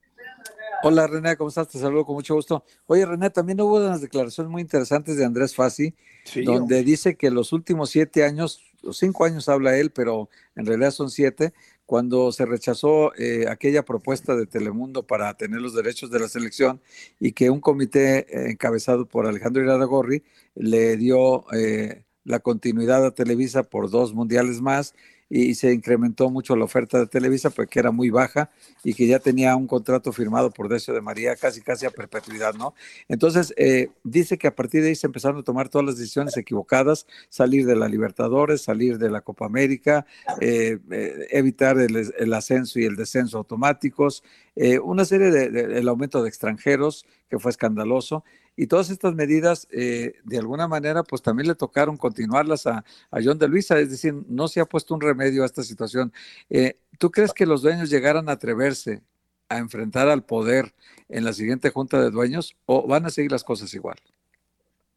[0.83, 1.69] Hola René, ¿cómo estás?
[1.69, 2.65] Te saludo con mucho gusto.
[2.87, 6.83] Oye René, también hubo unas declaraciones muy interesantes de Andrés Fassi, Sí, donde hombre.
[6.85, 11.11] dice que los últimos siete años, los cinco años habla él, pero en realidad son
[11.11, 11.53] siete,
[11.87, 16.81] cuando se rechazó eh, aquella propuesta de Telemundo para tener los derechos de la selección
[17.19, 20.23] y que un comité eh, encabezado por Alejandro Iraragorri
[20.55, 24.95] le dio eh, la continuidad a Televisa por dos mundiales más
[25.31, 28.51] y se incrementó mucho la oferta de Televisa, pues que era muy baja
[28.83, 32.55] y que ya tenía un contrato firmado por Decio de María casi casi a perpetuidad,
[32.55, 32.75] ¿no?
[33.09, 36.37] Entonces, eh, dice que a partir de ahí se empezaron a tomar todas las decisiones
[36.37, 40.07] equivocadas, salir de la Libertadores, salir de la Copa América,
[40.41, 44.23] eh, eh, evitar el, ascenso y el descenso automáticos,
[44.57, 48.25] eh, una serie de- el aumento de extranjeros que fue escandaloso
[48.59, 53.21] y todas estas medidas eh, de alguna manera pues también le tocaron continuarlas a, a
[53.23, 56.13] John de Luisa, es decir, no se ha puesto un remedio a esta situación.
[56.51, 59.01] Eh, ¿Tú crees que los dueños llegaran a atreverse
[59.49, 60.75] a enfrentar al poder
[61.09, 63.97] en la siguiente junta de dueños o van a seguir las cosas igual?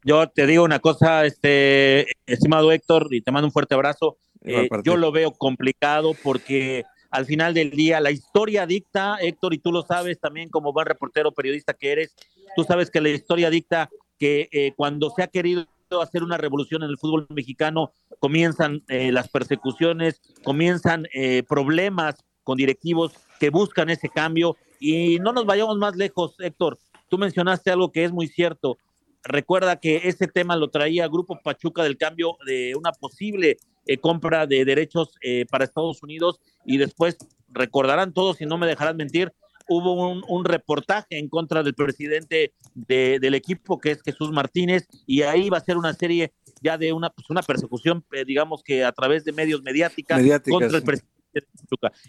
[0.02, 4.18] Yo te digo una cosa, este, estimado Héctor, y te mando un fuerte abrazo.
[4.40, 9.58] Eh, yo lo veo complicado porque al final del día la historia dicta, Héctor, y
[9.58, 12.16] tú lo sabes también como buen reportero periodista que eres,
[12.56, 15.66] tú sabes que la historia dicta que eh, cuando se ha querido
[16.02, 22.56] hacer una revolución en el fútbol mexicano, comienzan eh, las persecuciones, comienzan eh, problemas con
[22.56, 26.78] directivos que buscan ese cambio y no nos vayamos más lejos, Héctor.
[27.08, 28.78] Tú mencionaste algo que es muy cierto.
[29.22, 34.46] Recuerda que ese tema lo traía Grupo Pachuca del cambio de una posible eh, compra
[34.46, 37.16] de derechos eh, para Estados Unidos y después
[37.48, 39.32] recordarán todos, y no me dejarán mentir,
[39.68, 44.86] hubo un, un reportaje en contra del presidente de- del equipo, que es Jesús Martínez,
[45.06, 48.62] y ahí va a ser una serie ya de una, pues, una persecución, eh, digamos
[48.62, 51.12] que a través de medios mediáticas Mediáticas, contra el presidente.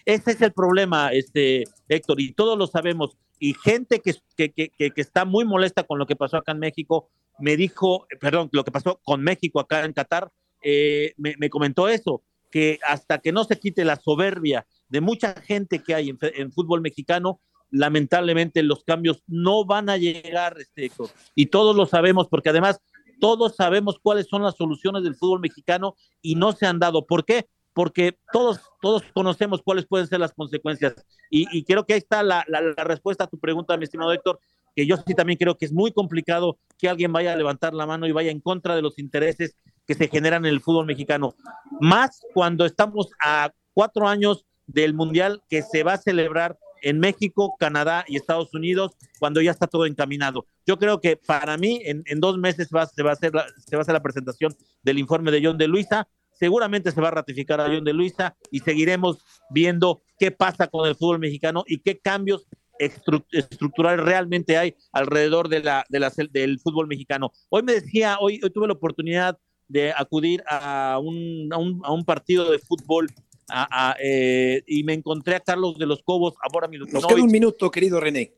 [0.06, 3.18] Ese es el problema, este Héctor, y todos lo sabemos.
[3.40, 6.52] Y gente que, que, que, que- que está muy molesta con lo que pasó acá
[6.52, 7.10] en México,
[7.40, 10.30] me dijo, perdón, lo que pasó con México acá en Qatar,
[10.64, 15.34] eh, me, me comentó eso, que hasta que no se quite la soberbia de mucha
[15.42, 17.40] gente que hay en, fútbol mexicano,
[17.72, 20.92] lamentablemente los cambios no van a llegar, este.
[21.36, 22.80] Y todos lo sabemos, porque además
[23.20, 27.06] todos sabemos cuáles son las soluciones del fútbol mexicano y no se han dado.
[27.08, 27.48] ¿Por qué?
[27.74, 30.94] Porque todos, todos conocemos cuáles pueden ser las consecuencias.
[31.32, 34.14] Y, y creo que ahí está la, la- la respuesta a tu pregunta, mi estimado
[34.14, 34.40] Héctor,
[34.76, 37.88] que yo sí también creo que es muy complicado que alguien vaya a levantar la
[37.88, 39.56] mano y vaya en contra de los intereses
[39.88, 41.36] que se generan en el fútbol mexicano.
[41.80, 47.56] Más cuando estamos a cuatro años del Mundial que se va a celebrar en México,
[47.60, 50.46] Canadá y Estados Unidos, cuando ya está todo encaminado.
[50.66, 53.46] Yo creo que para mí, en, en dos meses va, se, va a hacer la,
[53.58, 56.08] se va a hacer la presentación del informe de John de Luisa.
[56.32, 60.88] Seguramente se va a ratificar a John de Luisa y seguiremos viendo qué pasa con
[60.88, 62.48] el fútbol mexicano y qué cambios
[62.80, 67.32] estru- estructurales realmente hay alrededor de la, de la, del fútbol mexicano.
[67.50, 69.38] Hoy me decía, hoy, hoy tuve la oportunidad
[69.74, 73.10] de acudir a un, a un, a un partido de fútbol
[73.50, 77.32] a- a, eh, y me encontré a Carlos de los Cobos, ahora Nos queda un
[77.32, 78.32] minuto, querido René.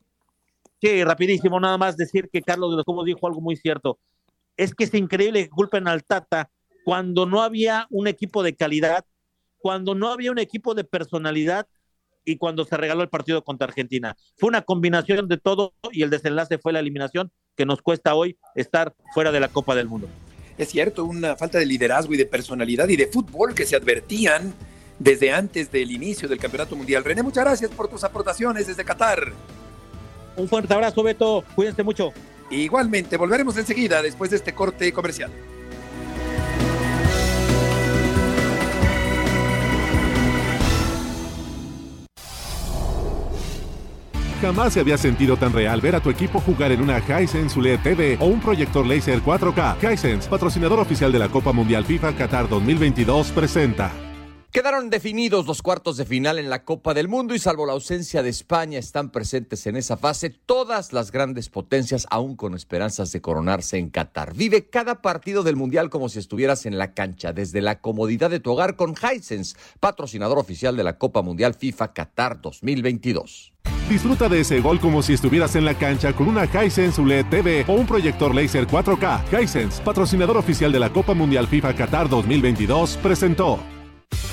[0.81, 3.99] Sí, rapidísimo, nada más decir que Carlos de los Cobos dijo algo muy cierto.
[4.55, 6.49] Es que es increíble que culpen al Tata
[6.85, 9.03] cuando no había un equipo de calidad,
[9.57, 11.67] cuando no había un equipo de personalidad
[12.23, 14.15] y cuando se regaló el partido contra Argentina.
[14.37, 18.37] Fue una combinación de todo y el desenlace fue la eliminación que nos cuesta hoy
[18.55, 20.07] estar fuera de la Copa del Mundo.
[20.57, 24.53] Es cierto, una falta de liderazgo y de personalidad y de fútbol que se advertían
[24.99, 27.03] desde antes del inicio del Campeonato Mundial.
[27.03, 29.33] René, muchas gracias por tus aportaciones desde Qatar.
[30.37, 31.43] Un fuerte abrazo, Beto.
[31.55, 32.13] Cuídense mucho.
[32.49, 35.31] Igualmente, volveremos enseguida después de este corte comercial.
[44.41, 47.79] Jamás se había sentido tan real ver a tu equipo jugar en una Hisense OLED
[47.79, 49.93] TV o un proyector láser 4K.
[49.93, 53.91] Hisense, patrocinador oficial de la Copa Mundial FIFA Qatar 2022, presenta.
[54.51, 58.23] Quedaron definidos los cuartos de final en la Copa del Mundo y salvo la ausencia
[58.23, 63.19] de España están presentes en esa fase todas las grandes potencias aún con esperanzas de
[63.19, 64.33] coronarse en Qatar.
[64.33, 68.39] Vive cada partido del Mundial como si estuvieras en la cancha desde la comodidad de
[68.39, 73.54] tu hogar con Hisense, patrocinador oficial de la Copa Mundial FIFA Qatar 2022.
[73.89, 77.65] Disfruta de ese gol como si estuvieras en la cancha con una Hisense OLED TV
[77.67, 79.43] o un proyector láser 4K.
[79.43, 83.74] Hisense, patrocinador oficial de la Copa Mundial FIFA Qatar 2022, presentó.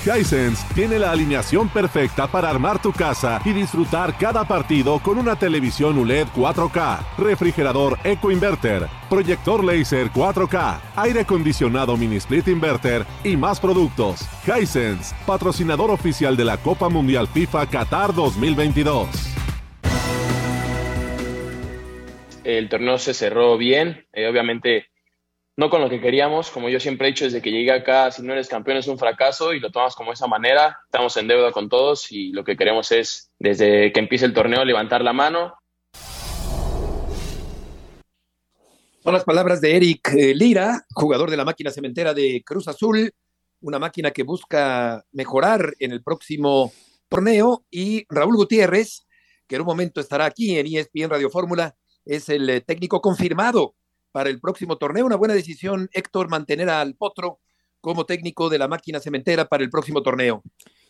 [0.05, 5.37] Hisense tiene la alineación perfecta para armar tu casa y disfrutar cada partido con una
[5.37, 13.37] televisión OLED 4K, refrigerador Eco Inverter, proyector láser 4K, aire acondicionado mini split inverter y
[13.37, 14.27] más productos.
[14.45, 19.29] Hisense, patrocinador oficial de la Copa Mundial FIFA Qatar 2022.
[22.43, 24.89] el torneo se cerró bien, eh, obviamente
[25.55, 28.23] no con lo que queríamos, como yo siempre he dicho desde que llegué acá, si
[28.23, 31.51] no eres campeón es un fracaso y lo tomamos como esa manera, estamos en deuda
[31.51, 35.53] con todos y lo que queremos es desde que empiece el torneo levantar la mano.
[39.03, 43.11] Son las palabras de Eric eh, Lira, jugador de la máquina cementera de Cruz Azul,
[43.61, 46.71] una máquina que busca mejorar en el próximo
[47.09, 49.05] torneo y Raúl Gutiérrez,
[49.47, 53.75] que en un momento estará aquí en ESPN Radio Fórmula, es el técnico confirmado
[54.13, 55.05] para el próximo torneo.
[55.05, 57.39] Una buena decisión, Héctor, mantener al Potro
[57.81, 60.41] como técnico de la máquina cementera para el próximo torneo.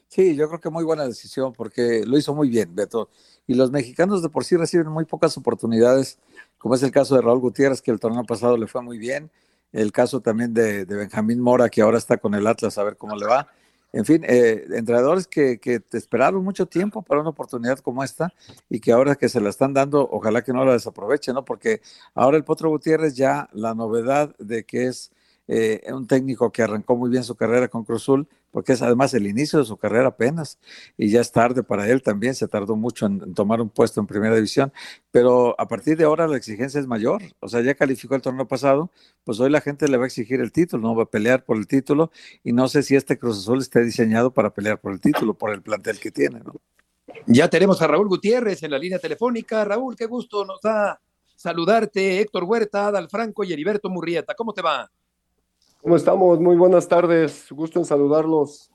[0.07, 3.09] Sí, yo creo que muy buena decisión porque lo hizo muy bien, Beto.
[3.47, 6.19] Y los mexicanos de por sí reciben muy pocas oportunidades,
[6.59, 9.31] como es el caso de Raúl Gutiérrez, que el torneo pasado le fue muy bien.
[9.71, 12.95] El caso también de, de Benjamín Mora, que ahora está con el Atlas, a ver
[12.95, 13.47] cómo le va.
[13.93, 18.34] En fin, eh, entrenadores que, que, te esperaron mucho tiempo para una oportunidad como esta
[18.67, 21.45] y que ahora que se la están dando, ojalá que no la desaprovechen, ¿no?
[21.45, 21.79] Porque
[22.15, 25.12] ahora el Potro Gutiérrez ya la novedad de que es
[25.47, 29.25] eh, un técnico que arrancó muy bien su carrera con Cruzul, porque es además el
[29.25, 30.59] inicio de su carrera apenas,
[30.95, 34.05] y ya es tarde para él también, se tardó mucho en, tomar un puesto en
[34.05, 34.71] primera división,
[35.11, 38.47] pero a partir de ahora la exigencia es mayor, o sea, ya calificó el torneo
[38.47, 38.91] pasado,
[39.23, 41.57] pues hoy la gente le va a exigir el título, no va a pelear por
[41.57, 42.11] el título,
[42.43, 45.51] y no sé si este Cruz Azul esté diseñado para pelear por el título, por
[45.51, 46.53] el plantel que tiene, ¿no?
[47.25, 49.63] Ya tenemos a Raúl Gutiérrez en la línea telefónica.
[49.63, 50.99] Raúl, qué gusto nos da
[51.35, 52.19] saludarte.
[52.19, 54.33] Héctor Huerta, Adal Franco y Heriberto Murrieta.
[54.35, 54.89] ¿Cómo te va?
[55.84, 56.39] ¿Cómo estamos?
[56.39, 57.48] Muy buenas tardes.
[57.52, 58.72] Gusto en saludarlos.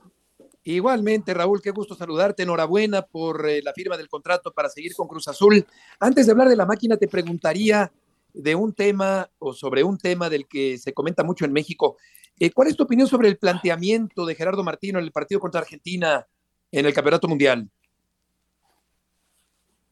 [0.62, 2.42] Igualmente, Raúl, qué gusto saludarte.
[2.42, 5.66] Enhorabuena por eh, la firma del contrato para seguir con Cruz Azul.
[5.98, 7.90] Antes de hablar de la máquina, te preguntaría
[8.34, 11.96] de un tema o sobre un tema del que se comenta mucho en México.
[12.38, 15.62] Eh, ¿Cuál es tu opinión sobre el planteamiento de Gerardo Martino en el partido contra
[15.62, 16.26] Argentina
[16.70, 17.70] en el Campeonato Mundial?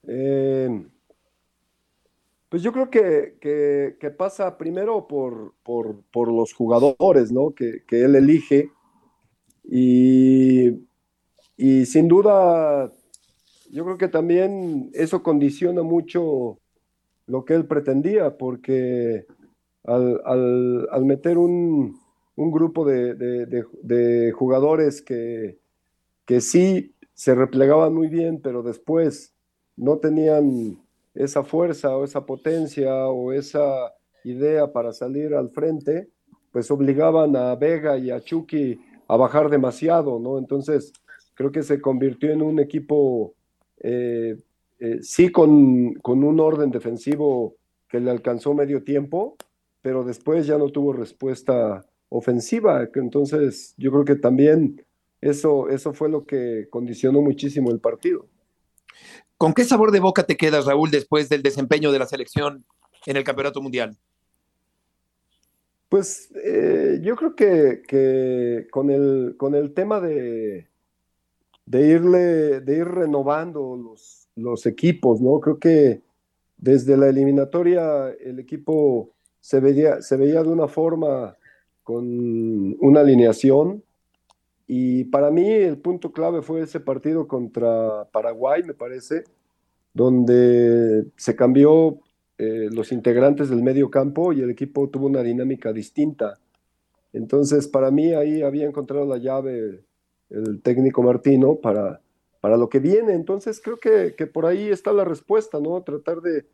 [0.07, 0.87] Eh,
[2.57, 3.37] pues yo creo que,
[4.01, 7.51] que, pasa primero por, por, por, los jugadores, ¿no?
[7.51, 8.71] Que, que él elige.
[9.63, 10.71] Y,
[11.59, 12.91] y, sin duda,
[13.71, 16.59] yo creo que también eso condiciona mucho
[17.27, 19.27] lo que él pretendía, porque
[19.85, 22.01] al, al, al meter un,
[22.37, 25.59] un grupo de, de, de, jugadores que,
[26.25, 29.35] que sí se replegaban muy bien, pero después
[29.77, 30.86] no tenían
[31.17, 33.93] esa fuerza o esa potencia o esa
[34.25, 36.09] idea para salir al frente,
[36.53, 40.39] pues obligaban a Vega y a Chucky a bajar demasiado, ¿no?
[40.39, 40.93] Entonces,
[41.35, 43.35] creo que se convirtió en un equipo,
[43.81, 44.37] eh,
[44.79, 47.57] eh, sí con, con, un orden defensivo
[47.89, 49.37] que le alcanzó medio tiempo,
[49.83, 52.89] pero después ya no tuvo respuesta ofensiva.
[52.95, 54.85] Entonces, yo creo que también
[55.21, 58.27] eso, eso fue lo que condicionó muchísimo el partido.
[59.39, 62.65] ¿Con qué sabor de boca te quedas, Raúl, después del desempeño de la selección
[63.05, 63.97] en el Campeonato Mundial?
[65.89, 70.69] Pues eh, yo creo que, con, el, con el tema de,
[71.67, 75.39] de, irle, de ir renovando los, los equipos, ¿no?
[75.41, 76.03] Creo que
[76.57, 81.37] desde la eliminatoria el equipo se veía, se veía de una forma
[81.85, 83.85] con una alineación
[84.67, 89.25] y para mí el punto clave fue ese partido contra Paraguay, me parece,
[89.95, 92.01] donde se cambió
[92.39, 96.39] eh, los integrantes del medio campo y el equipo tuvo una dinámica distinta.
[97.13, 99.85] Entonces, para mí ahí había encontrado la llave
[100.29, 102.01] el técnico Martino para,
[102.41, 103.15] para lo que viene.
[103.15, 105.81] Entonces, creo que, que por ahí está la respuesta, ¿no?
[105.83, 106.45] Tratar de,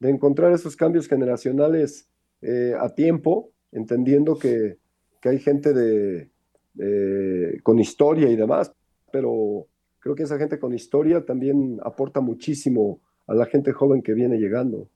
[0.00, 2.08] de encontrar esos cambios generacionales
[2.40, 4.78] eh, a tiempo, entendiendo que,
[5.20, 6.30] que hay gente de,
[6.78, 8.72] eh, con historia y demás,
[9.12, 9.66] pero
[9.98, 14.38] creo que esa gente con historia también aporta muchísimo a la gente joven que viene
[14.38, 14.88] llegando.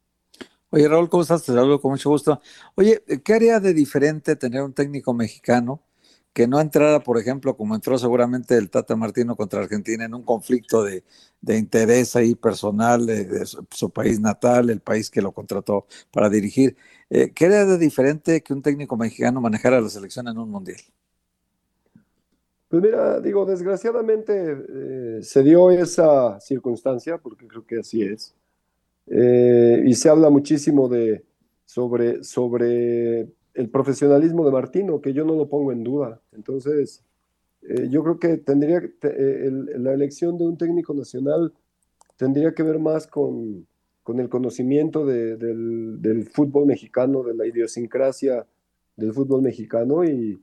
[0.71, 1.45] Oye, Raúl, ¿cómo estás?
[1.45, 2.40] Te saludo con mucho gusto.
[2.77, 5.83] Oye, ¿qué haría de diferente tener un técnico mexicano
[6.33, 10.23] que no entrara, por ejemplo, como entró seguramente el Tata Martino contra Argentina en un
[10.23, 11.05] conflicto de,
[11.47, 16.77] interés ahí personal de, su, país natal, el país que lo contrató para dirigir?
[17.11, 20.81] Eh, ¿Qué haría de diferente que un técnico mexicano manejara la selección en un mundial?
[22.73, 24.33] Pues mira, digo, desgraciadamente
[24.67, 28.35] eh, se dio esa circunstancia, porque creo que así es,
[29.09, 31.23] eh, y se habla muchísimo de,
[31.67, 36.23] sobre, sobre el profesionalismo de Martino, que yo no lo pongo en duda.
[36.33, 37.05] Entonces,
[37.61, 41.53] eh, yo creo que tendría la elección de un técnico nacional
[42.16, 43.66] tendría que ver más con,
[44.03, 48.47] con el conocimiento del, del, fútbol mexicano, de la idiosincrasia
[48.97, 50.41] del fútbol mexicano y,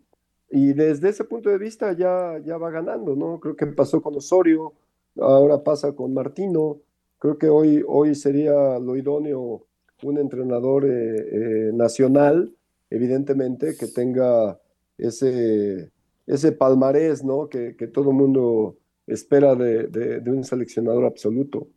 [0.51, 3.39] y desde ese punto de vista ya, ya va ganando, ¿no?
[3.39, 4.73] Creo que pasó con Osorio,
[5.19, 6.77] ahora pasa con Martino.
[7.19, 9.65] Creo que hoy, hoy sería lo idóneo
[10.03, 12.53] un entrenador eh, eh, nacional,
[12.89, 14.57] evidentemente, que tenga
[14.97, 15.91] ese,
[16.25, 17.49] ese palmarés, ¿no?
[17.49, 21.67] Que, que todo el mundo espera de, de, de un seleccionador absoluto.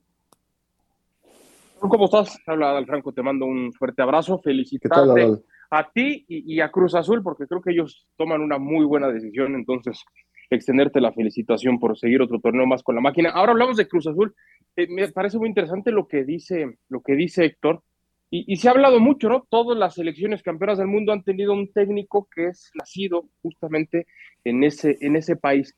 [1.81, 2.39] ¿Cómo estás?
[2.47, 5.43] Habla Franco, te mando un fuerte abrazo, felicitarte
[5.73, 9.55] a ti y, a Cruz Azul, porque creo que ellos toman una muy buena decisión,
[9.55, 10.05] entonces
[10.51, 13.31] extenderte la felicitación por seguir otro torneo más con la máquina.
[13.31, 14.35] Ahora hablamos de Cruz Azul,
[14.77, 17.83] eh, me parece muy interesante lo que dice, lo que dice Héctor,
[18.29, 19.47] y, y, se ha hablado mucho, ¿no?
[19.49, 24.07] Todas las selecciones campeonas del mundo han tenido un técnico que es nacido justamente
[24.45, 25.75] en ese, en ese país.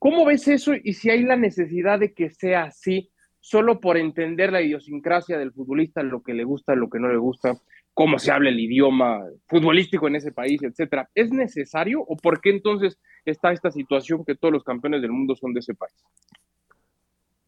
[0.00, 3.10] ¿Cómo ves eso y si hay la necesidad de que sea así?
[3.40, 7.16] solo por entender la idiosincrasia del futbolista, lo que le gusta, lo que no le
[7.16, 7.56] gusta,
[7.98, 11.10] cómo se habla el idioma futbolístico en ese país, etcétera.
[11.16, 15.34] ¿Es necesario o por qué entonces está esta situación que todos los campeones del mundo
[15.34, 15.96] son de ese país?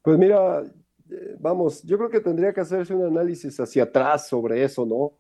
[0.03, 0.65] Pues mira,
[1.09, 5.13] eh, vamos, yo creo que tendría que hacerse un análisis hacia atrás sobre eso, ¿no?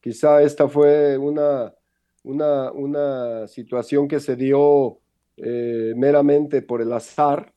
[0.00, 1.74] Quizá esta fue una,
[2.22, 5.00] una, una situación que se dio
[5.36, 7.52] eh, meramente por el azar,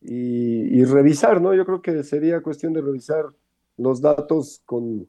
[0.00, 1.52] y, y, revisar, ¿no?
[1.52, 3.24] Yo creo que sería cuestión de revisar
[3.78, 5.08] los datos con,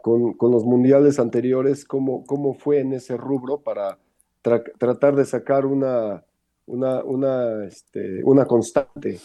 [0.00, 3.98] con, con los mundiales anteriores, cómo, cómo fue en ese rubro para
[4.42, 6.24] tra tratar de sacar una,
[6.66, 9.18] una, una, este, una constante.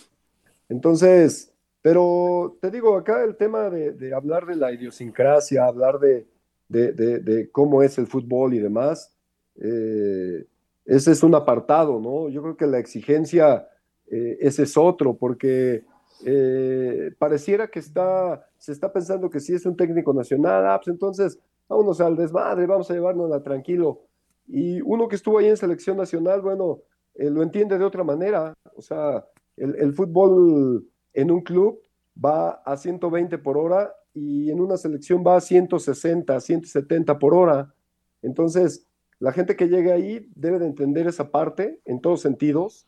[0.69, 6.25] Entonces, pero te digo, acá el tema de, de hablar de la idiosincrasia, hablar de,
[6.69, 9.13] de, de, cómo es el fútbol y demás,
[9.61, 10.45] eh,
[10.85, 12.29] ese es un apartado, ¿no?
[12.29, 13.67] Yo creo que la exigencia
[14.09, 15.83] eh, ese es otro, porque
[16.25, 20.93] eh, pareciera que está, se está pensando que si es un técnico nacional, ah, pues
[20.93, 24.01] entonces vámonos al desmadre, vamos a llevárnosla tranquilo.
[24.47, 26.79] Y uno que estuvo ahí en selección nacional, bueno,
[27.15, 28.53] eh, lo entiende de otra manera.
[28.75, 29.25] O sea,
[29.57, 31.79] el, el, fútbol en un club
[32.23, 37.73] va a 120 por hora y en una selección va a 160, 170 por hora.
[38.21, 38.87] Entonces,
[39.19, 42.87] la gente que llegue ahí debe de entender esa parte en todos sentidos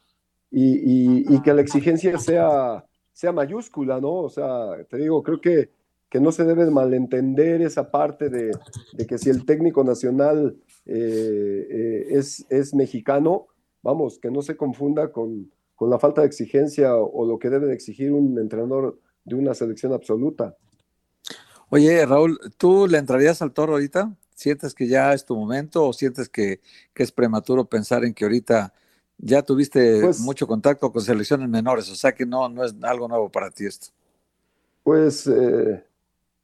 [0.52, 4.13] y, y, y, que la exigencia sea, sea mayúscula, ¿no?
[4.13, 5.72] O sea, te digo, creo que,
[6.09, 8.51] que no se debe malentender esa parte de,
[8.91, 13.47] de que si el técnico nacional eh, eh, es, es mexicano,
[13.82, 17.68] vamos, que no se confunda con, con la falta de exigencia o, lo que debe
[17.68, 20.57] de exigir un entrenador de una selección absoluta.
[21.70, 24.13] Oye, Raúl, ¿tú le entrarías al toro ahorita?
[24.36, 26.59] ¿Sientes que ya es tu momento o sientes que,
[26.93, 28.74] que es prematuro pensar en que ahorita
[29.18, 33.07] ya tuviste pues, mucho contacto con selecciones menores, o sea que no, no es algo
[33.07, 33.88] nuevo para ti esto.
[34.84, 35.84] Pues eh,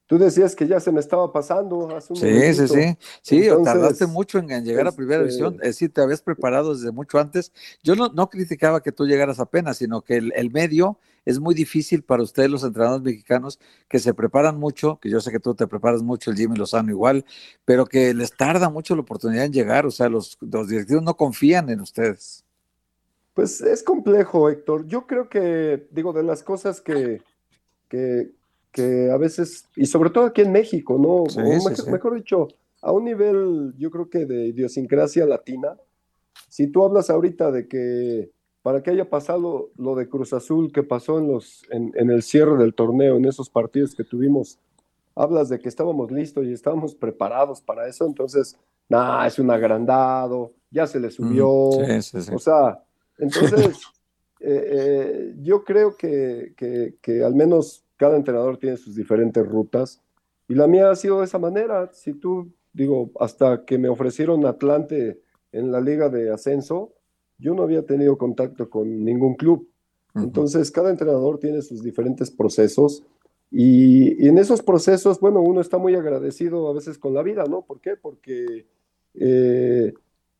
[0.07, 2.67] tú decías que ya se me estaba pasando hace un Sí, momentito.
[2.67, 2.97] sí, sí.
[3.21, 4.95] Sí, Entonces, tardaste mucho en, llegar este...
[4.95, 5.55] a primera división.
[5.61, 7.51] Es decir, te habías preparado desde mucho antes.
[7.83, 11.53] Yo no, no criticaba que tú llegaras apenas, sino que el, el, medio es muy
[11.53, 15.53] difícil para ustedes, los entrenadores mexicanos, que se preparan mucho, que yo sé que tú
[15.53, 17.25] te preparas mucho, el Jimmy Lozano igual,
[17.63, 19.85] pero que les tarda mucho la oportunidad en llegar.
[19.85, 22.43] O sea, los, los directivos no confían en ustedes.
[23.33, 24.85] Pues es complejo, Héctor.
[24.87, 27.21] Yo creo que, digo, de las cosas que,
[27.87, 28.31] que,
[28.71, 31.29] que a veces, y sobre todo aquí en México, ¿no?
[31.29, 31.91] Sí, o sí, mejor, sí.
[31.91, 32.47] mejor, dicho,
[32.81, 35.77] a un nivel, yo creo que de idiosincrasia latina,
[36.49, 40.83] si tú hablas ahorita de que para que haya pasado lo de Cruz Azul que
[40.83, 44.59] pasó en, los, en, en el cierre del torneo, en esos partidos que tuvimos,
[45.15, 48.55] hablas de que estábamos listos y estábamos preparados para eso, entonces,
[48.87, 52.31] nah, es un agrandado, ya se le subió, sí, sí, sí.
[52.33, 52.83] o sea,
[53.21, 53.79] entonces,
[54.41, 60.01] eh, eh, yo creo que, que, que, al menos cada entrenador tiene sus diferentes rutas
[60.47, 61.91] y la mía ha sido de esa manera.
[61.93, 66.93] Si tú, digo, hasta que me ofrecieron Atlante en la liga de ascenso,
[67.37, 69.69] yo no había tenido contacto con ningún club.
[70.15, 73.05] Entonces, cada entrenador tiene sus diferentes procesos
[73.49, 77.45] y, y, en esos procesos, bueno, uno está muy agradecido a veces con la vida,
[77.45, 77.61] ¿no?
[77.61, 77.95] ¿Por qué?
[77.95, 78.65] Porque...
[79.13, 79.93] Eh,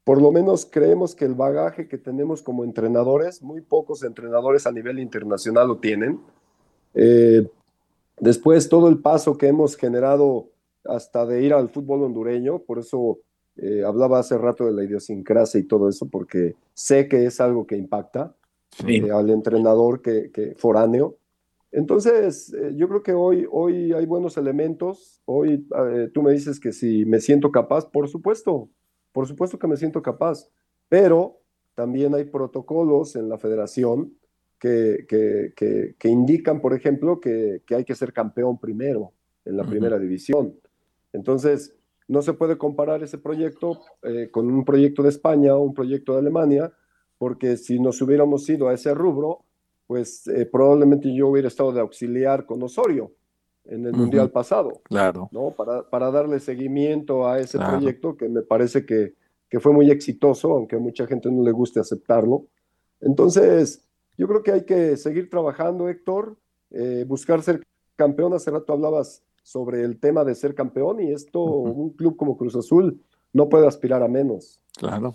[0.04, 4.72] por lo menos creemos que el bagaje que tenemos como entrenadores, muy pocos entrenadores a
[4.72, 6.20] nivel internacional lo tienen.
[6.94, 7.48] Eh,
[8.20, 10.50] después, todo el paso que hemos generado
[10.86, 13.20] hasta de ir al fútbol hondureño, por eso
[13.58, 17.68] eh, hablaba hace rato de la idiosincrasia y todo eso, porque sé que es algo
[17.68, 18.36] que impacta
[18.72, 18.98] sí.
[18.98, 21.18] eh, al entrenador que, que foráneo.
[21.72, 25.22] Entonces, eh, yo creo que hoy, hoy hay buenos elementos.
[25.26, 25.68] Hoy
[26.14, 28.70] tú me dices que si me siento capaz, por supuesto,
[29.12, 30.50] por supuesto que me siento capaz,
[30.90, 31.42] pero
[31.76, 34.14] también hay protocolos en la federación
[34.60, 39.14] que, que, que, que indican, por ejemplo, que, hay que ser campeón primero
[39.46, 39.70] en la uh -huh.
[39.70, 40.56] primera división.
[41.14, 41.76] Entonces,
[42.08, 46.14] no se puede comparar ese proyecto eh, con un proyecto de España o un proyecto
[46.14, 46.72] de Alemania,
[47.18, 49.46] porque si nos hubiéramos ido a ese rubro,
[49.88, 53.14] pues eh, probablemente yo hubiera estado de auxiliar con Osorio.
[53.66, 54.02] En el Ujú.
[54.02, 55.30] Mundial pasado, Claro.
[55.32, 55.52] ¿no?
[55.52, 57.78] Para, para darle seguimiento a ese Claro.
[57.78, 59.14] proyecto que me parece que,
[59.50, 62.46] que fue muy exitoso, aunque a mucha gente no le guste aceptarlo.
[63.00, 63.84] Entonces,
[64.18, 66.38] yo creo que hay que seguir trabajando, Héctor,
[66.72, 67.62] eh, buscar ser
[67.96, 68.34] campeón.
[68.34, 72.56] Hace rato hablabas sobre el tema de ser campeón y esto, un club como Cruz
[72.56, 73.02] Azul
[73.34, 74.60] no puede aspirar a menos.
[74.78, 75.14] Claro.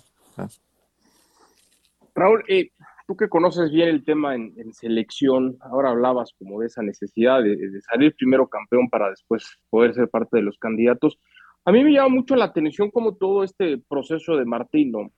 [2.14, 2.70] Raúl, eh,
[3.06, 7.42] tú que conoces bien el tema en, en selección, ahora hablabas como de esa necesidad
[7.42, 11.18] de, salir primero campeón para después poder ser parte de los candidatos.
[11.64, 15.12] A mí me llama mucho la atención como todo este proceso de Martino,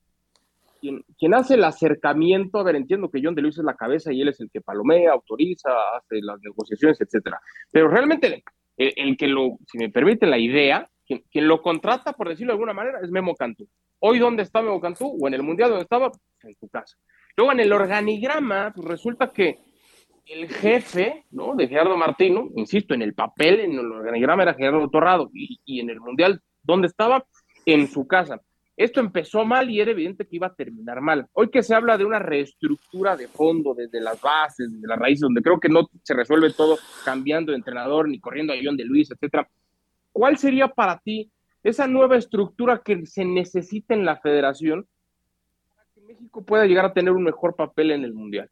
[0.79, 4.13] quien, quien hace el acercamiento, a ver, entiendo que John de Luis es la cabeza
[4.13, 7.39] y él es el que palomea, autoriza, hace las negociaciones, etcétera.
[7.71, 8.43] Pero realmente
[8.77, 12.73] el, que lo, si me permite la idea, quien, lo contrata, por decirlo de alguna
[12.73, 13.67] manera, es Memo Cantú.
[13.99, 15.17] Hoy, ¿dónde está Memo Cantú?
[15.19, 16.11] O en el Mundial, ¿dónde estaba?
[16.43, 16.95] En tu casa.
[17.39, 19.59] Luego, en el organigrama, pues resulta que
[20.25, 21.55] el jefe, ¿no?
[21.55, 25.79] De Gerardo Martino, insisto, en el papel, en el organigrama era Gerardo Torrado, y, y
[25.79, 27.25] en el Mundial, ¿dónde estaba?
[27.65, 28.41] En su casa.
[28.75, 31.27] Esto empezó mal y era evidente que iba a terminar mal.
[31.31, 35.21] Hoy que se habla de una reestructura de fondo, desde las bases, desde las raíces,
[35.21, 38.83] donde creo que no se resuelve todo cambiando de entrenador ni corriendo a John de
[38.83, 39.47] Luis, etcétera.
[40.11, 41.31] ¿Cuál sería para ti
[41.63, 44.89] esa nueva estructura que se necesita en la federación
[46.19, 48.49] México pueda llegar a tener un mejor papel en el Mundial?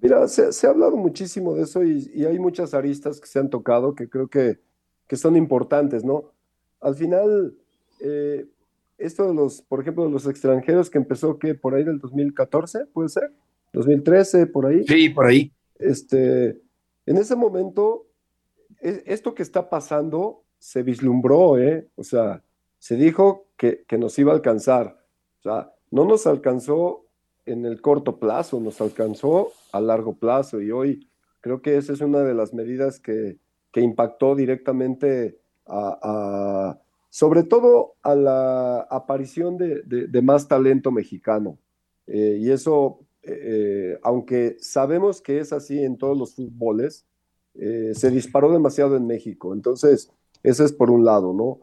[0.00, 3.38] Mira, se, se ha hablado muchísimo de eso y, y hay muchas aristas que se
[3.38, 4.58] han tocado que creo que,
[5.06, 6.32] que son importantes, ¿no?
[6.80, 7.54] Al final,
[8.00, 8.46] eh,
[8.98, 12.86] esto de los, por ejemplo, de los extranjeros que empezó que por ahí del 2014,
[12.86, 13.32] puede ser,
[13.72, 14.84] 2013, por ahí.
[14.86, 15.52] Sí, por ahí.
[15.78, 16.60] Este,
[17.06, 18.06] en ese momento,
[18.80, 21.88] e- esto que está pasando se vislumbró, ¿eh?
[21.96, 22.42] O sea,
[22.78, 25.04] se dijo que, que nos iba a alcanzar.
[25.40, 27.04] O sea, no nos alcanzó
[27.44, 31.08] en el corto plazo, nos alcanzó a largo plazo y hoy
[31.40, 33.38] creo que esa es una de las medidas que,
[33.70, 36.78] que impactó directamente a,
[37.10, 41.58] sobre todo a la aparición de más talento mexicano.
[42.06, 47.04] Eh, y eso, eh, aunque sabemos que es así en todos los fútboles,
[47.54, 49.54] eh, se disparó demasiado en México.
[49.54, 50.10] Entonces,
[50.42, 51.60] ese es por un lado, ¿no?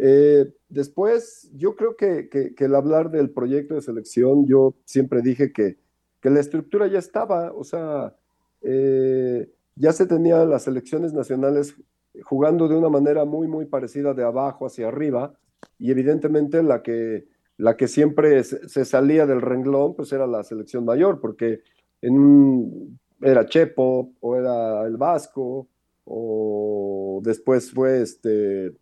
[0.00, 5.22] Eh, después, yo creo que, que- que el hablar del proyecto de selección, yo siempre
[5.22, 5.76] dije que,
[6.20, 8.14] que la estructura ya estaba, o sea,
[8.62, 11.74] eh, ya se tenía las selecciones nacionales
[12.22, 15.34] jugando de una manera muy, muy parecida de abajo hacia arriba,
[15.78, 17.26] y evidentemente la que,
[17.56, 21.60] la que siempre se, salía del renglón, pues era la selección mayor, porque
[22.02, 25.66] en era Chepo, o era el Vasco,
[26.04, 28.72] o después fue este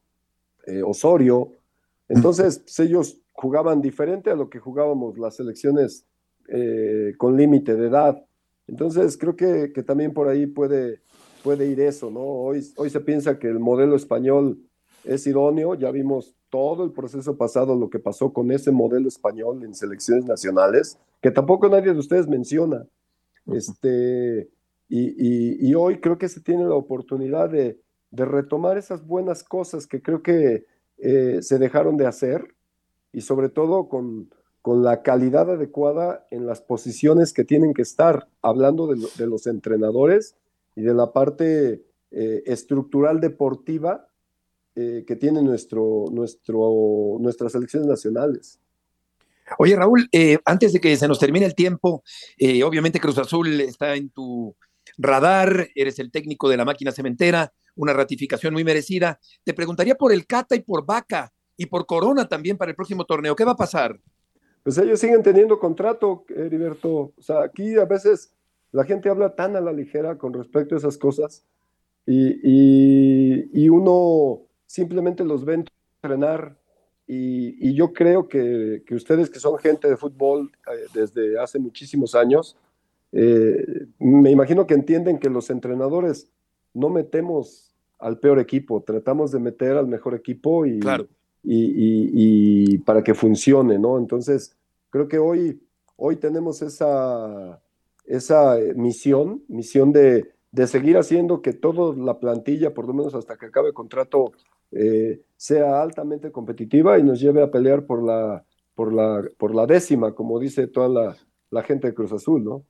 [0.66, 1.52] eh, Osorio.
[2.08, 6.06] Entonces, pues, ellos jugaban diferente a lo que jugábamos las selecciones
[6.48, 8.24] eh, con límite de edad.
[8.68, 11.00] Entonces, creo que, que también por ahí puede,
[11.42, 12.20] puede ir eso, ¿no?
[12.20, 14.58] Hoy, hoy se piensa que el modelo español
[15.04, 19.62] es idóneo, ya vimos todo el proceso pasado, lo que pasó con ese modelo español
[19.64, 22.86] en selecciones nacionales, que tampoco nadie de ustedes menciona.
[23.52, 24.48] Este,
[24.88, 27.78] y, y- y hoy creo que se tiene la oportunidad de,
[28.10, 30.66] de retomar esas buenas cosas que creo que
[30.98, 32.54] eh, se dejaron de hacer
[33.12, 34.30] y sobre todo con,
[34.62, 39.26] con la calidad adecuada en las posiciones que tienen que estar, hablando de, lo- de
[39.26, 40.36] los entrenadores
[40.74, 44.08] y de la parte eh, estructural deportiva
[44.74, 48.60] eh, que tienen nuestro, nuestro, nuestras selecciones nacionales.
[49.58, 50.08] Oye, Raúl,
[50.44, 52.02] antes de que se nos termine el tiempo,
[52.64, 54.56] obviamente Cruz Azul está en tu
[54.98, 59.18] radar, eres el técnico de la máquina cementera, una ratificación muy merecida.
[59.44, 63.04] Te preguntaría por el Cata y por Vaca y por Corona también para el próximo
[63.04, 63.36] torneo.
[63.36, 63.98] ¿Qué va a pasar?
[64.62, 67.12] Pues ellos siguen teniendo contrato, Heriberto.
[67.16, 68.32] O sea, aquí a veces
[68.72, 71.44] la gente habla tan a la ligera con respecto a esas cosas
[72.04, 72.40] y,
[73.52, 75.64] y- uno simplemente los ve
[76.02, 76.56] entrenar
[77.06, 81.58] y, y yo creo que, que ustedes que son gente de fútbol eh, desde hace
[81.58, 82.56] muchísimos años,
[83.12, 86.30] eh, me imagino que entienden que los entrenadores
[86.74, 87.65] no metemos
[87.98, 91.06] al peor equipo, tratamos de meter al mejor equipo y, Claro.
[91.42, 92.10] y, y-
[92.74, 93.98] y para que funcione, ¿no?
[93.98, 94.56] Entonces,
[94.90, 95.60] creo que hoy,
[95.96, 97.60] hoy tenemos esa,
[98.04, 103.14] esa eh, misión, misión de, de seguir haciendo que toda la plantilla, por lo menos
[103.14, 104.32] hasta que acabe el contrato,
[104.72, 108.44] eh, sea altamente competitiva y nos lleve a pelear por la,
[108.74, 111.16] por la, por la décima, como dice toda la,
[111.50, 112.62] la gente de Cruz Azul, ¿no?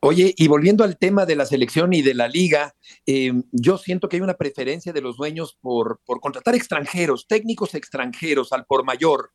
[0.00, 2.74] Oye, y volviendo al tema de la selección y de la liga,
[3.06, 7.74] eh, yo siento que hay una preferencia de los dueños por, por contratar extranjeros, técnicos
[7.74, 9.30] extranjeros al por mayor.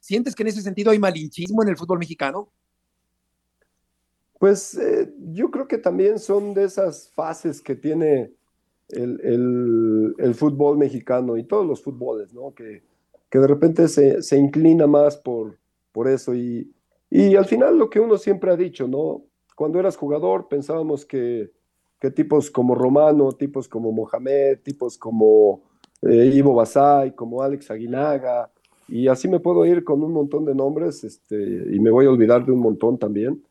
[0.00, 2.52] ¿Sientes que en ese sentido hay malinchismo en el fútbol mexicano?
[4.38, 8.32] Pues eh, yo creo que también son de esas fases que tiene,
[8.88, 12.54] el, el, el, fútbol mexicano y todos los fútboles, ¿no?
[12.54, 12.84] Que,
[13.28, 15.58] que de repente se, se, inclina más por,
[15.90, 16.34] por eso.
[16.34, 16.72] Y,
[17.10, 19.24] y al final lo que uno siempre ha dicho, ¿no?
[19.58, 21.50] Cuando eras jugador pensábamos que,
[21.98, 25.64] que tipos como Romano, tipos como Mohamed, tipos como
[26.00, 28.52] eh, Ivo Basay, como Alex Aguinaga,
[28.86, 31.34] y así me puedo ir con un montón de nombres, este,
[31.74, 33.42] y me voy a olvidar de un montón también,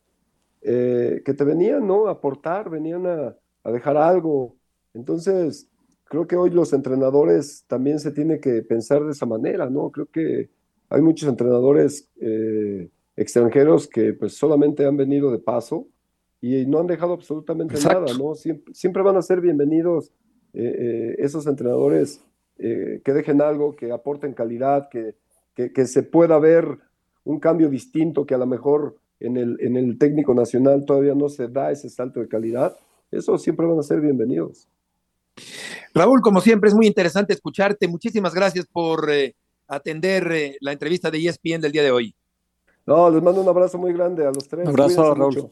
[0.62, 2.08] eh, que te venían ¿no?
[2.08, 3.36] a aportar, venían a,
[3.66, 4.55] a, dejar algo.
[4.93, 5.70] Entonces,
[6.05, 9.91] creo que hoy los entrenadores también se tiene que pensar de esa manera, ¿no?
[9.91, 10.49] Creo que
[10.88, 15.86] hay muchos entrenadores eh, extranjeros que pues solamente han venido de paso
[16.42, 18.36] y no han dejado absolutamente nada, ¿no?
[18.36, 20.12] Siempre, siempre, van a ser bienvenidos
[20.54, 22.24] esos entrenadores
[22.58, 25.16] que dejen algo, que aporten calidad, que,
[25.54, 26.80] que, se pueda ver
[27.24, 31.30] un cambio distinto que a lo mejor en el, en el técnico nacional todavía no
[31.30, 32.76] se da ese salto de calidad,
[33.12, 34.68] eso siempre van a ser bienvenidos.
[35.94, 37.88] Raúl, como siempre, es muy interesante escucharte.
[37.88, 39.36] Muchísimas gracias por eh,
[39.68, 42.16] atender eh, la entrevista de ESPN del día de hoy.
[42.86, 44.66] No, les mando un abrazo muy grande a los tres.
[44.66, 45.50] Un abrazo, Raúl.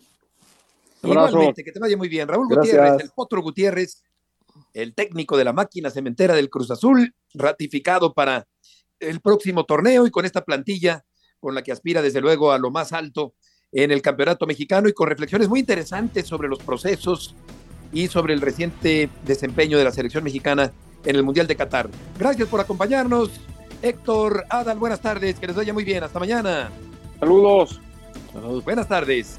[1.06, 2.28] Igualmente, que te vaya muy bien.
[2.28, 4.04] Raúl Gutiérrez, el Potro Gutiérrez,
[4.74, 8.48] el técnico de la máquina cementera del Cruz Azul, ratificado para
[9.00, 11.04] el próximo torneo y con esta plantilla
[11.40, 13.34] con la que aspira desde luego a lo más alto
[13.72, 17.36] en el campeonato mexicano y con reflexiones muy interesantes sobre los procesos
[17.92, 20.72] y sobre el reciente desempeño de la selección mexicana
[21.04, 21.90] en el Mundial de Qatar.
[22.18, 23.30] Gracias por acompañarnos.
[23.82, 26.04] Héctor, Adal, buenas tardes, que les vaya muy bien.
[26.04, 26.72] Hasta mañana.
[27.20, 27.80] Saludos.
[28.34, 28.64] Saludos.
[28.64, 29.38] Buenas tardes.